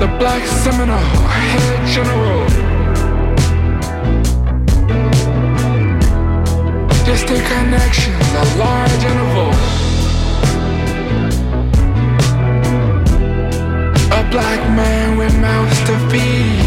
The 0.00 0.08
black 0.18 0.42
Seminole, 0.62 1.28
head 1.50 1.80
general. 1.94 2.46
Distant 7.04 7.44
connections, 7.52 8.28
a 8.42 8.44
large 8.58 9.04
interval. 9.10 9.85
Black 14.30 14.60
man 14.76 15.16
with 15.18 15.34
mouths 15.40 15.78
to 15.88 15.94
feed. 16.10 16.60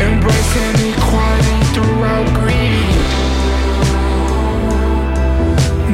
Embracing 0.00 0.76
equality 0.92 1.58
throughout 1.74 2.28
greed. 2.38 2.98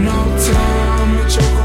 No 0.05 0.19
time 0.49 1.11
to 1.19 1.35
joke 1.35 1.60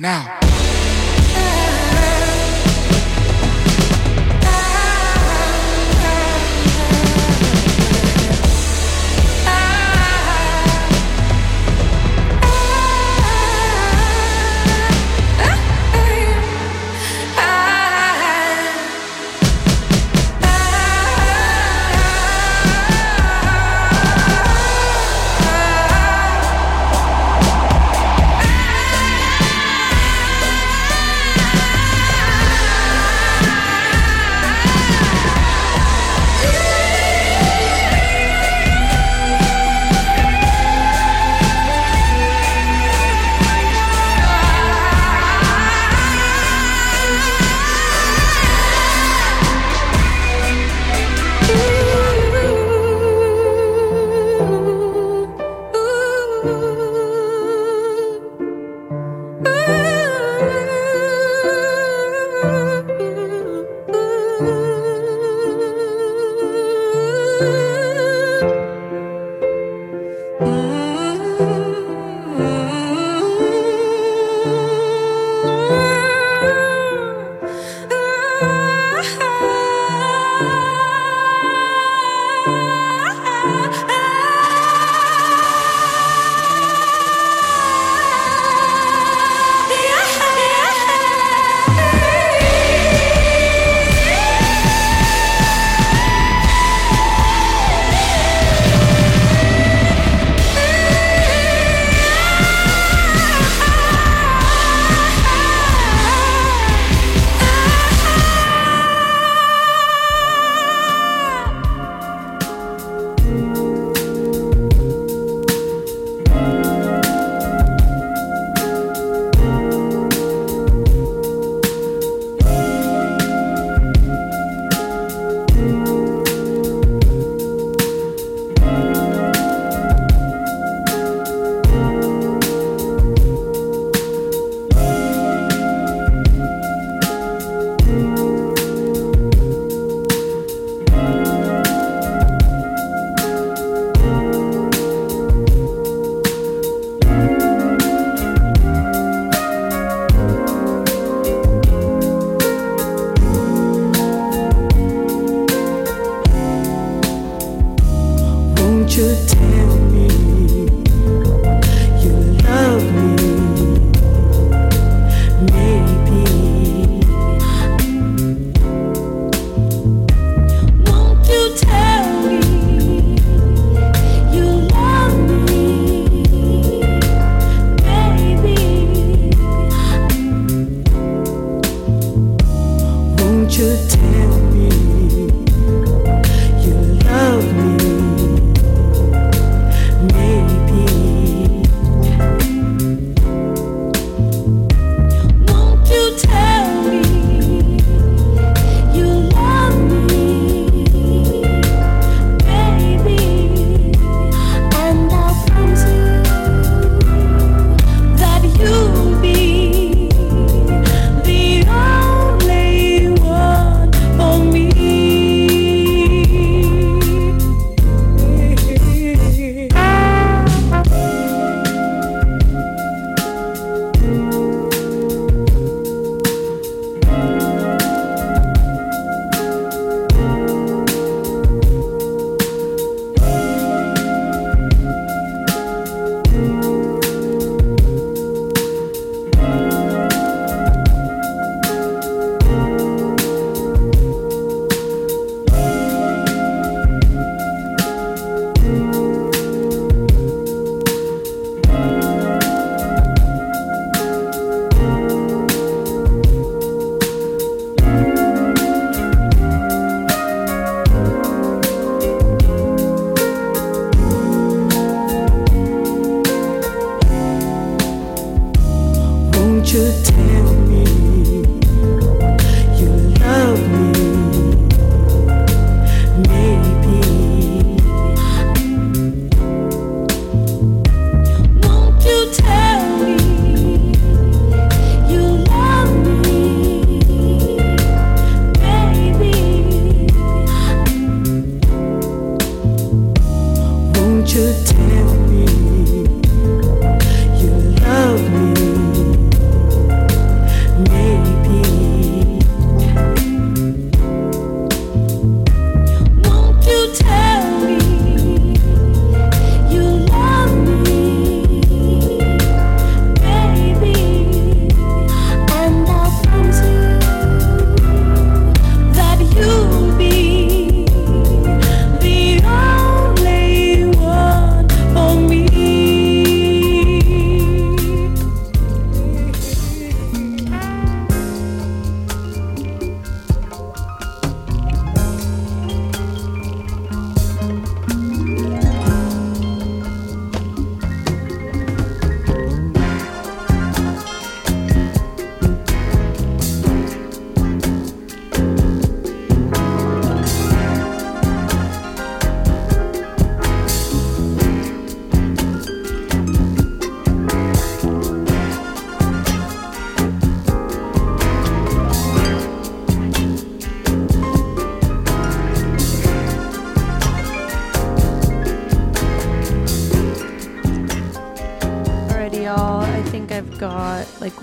Now. 0.00 0.39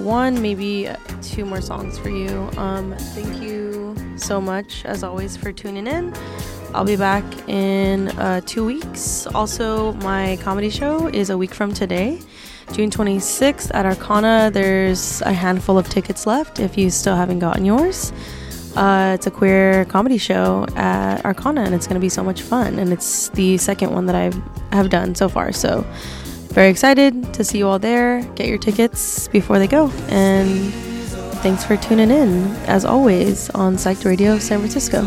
One, 0.08 0.42
maybe 0.42 0.90
two 1.22 1.46
more 1.46 1.62
songs 1.62 2.00
for 2.00 2.10
you. 2.10 2.50
Um, 2.58 2.96
thank 2.98 3.42
you 3.42 3.96
so 4.16 4.40
much, 4.40 4.86
as 4.86 5.04
always, 5.04 5.36
for 5.36 5.52
tuning 5.52 5.86
in. 5.86 6.14
I'll 6.74 6.86
be 6.86 6.96
back 6.96 7.24
in 7.48 8.08
uh, 8.18 8.42
two 8.46 8.66
weeks. 8.66 9.28
Also, 9.28 9.94
my 9.94 10.38
comedy 10.42 10.70
show 10.70 11.08
is 11.08 11.30
a 11.30 11.38
week 11.38 11.54
from 11.54 11.74
today, 11.74 12.22
June 12.72 12.90
26th 12.90 13.70
at 13.74 13.86
Arcana. 13.86 14.50
There's 14.52 15.22
a 15.22 15.34
handful 15.34 15.78
of 15.78 15.90
tickets 15.90 16.26
left 16.26 16.60
if 16.60 16.78
you 16.78 16.90
still 16.90 17.16
haven't 17.16 17.40
gotten 17.40 17.66
yours. 17.66 18.14
Uh, 18.78 19.14
it's 19.16 19.26
a 19.26 19.32
queer 19.32 19.86
comedy 19.86 20.18
show 20.18 20.66
at 20.76 21.26
Arcana, 21.26 21.62
and 21.64 21.74
it's 21.74 21.88
going 21.88 21.96
to 21.96 22.00
be 22.00 22.10
so 22.10 22.24
much 22.24 22.44
fun. 22.44 22.80
And 22.80 22.94
it's 22.94 23.30
the 23.30 23.58
second 23.58 23.92
one 23.92 24.06
that 24.06 24.16
I 24.16 24.32
have 24.76 24.90
done 24.90 25.16
so 25.16 25.28
far. 25.28 25.52
So, 25.52 25.86
very 26.58 26.72
excited 26.72 27.36
to 27.36 27.44
see 27.44 27.60
you 27.60 27.68
all 27.68 27.78
there. 27.78 28.24
Get 28.34 28.48
your 28.48 28.58
tickets 28.58 29.28
before 29.28 29.60
they 29.60 29.68
go. 29.68 29.92
And 30.10 30.74
thanks 31.44 31.64
for 31.64 31.78
tuning 31.78 32.10
in, 32.10 32.48
as 32.66 32.84
always, 32.84 33.52
on 33.52 33.76
Psyched 33.76 34.06
Radio 34.06 34.40
San 34.40 34.58
Francisco. 34.58 35.04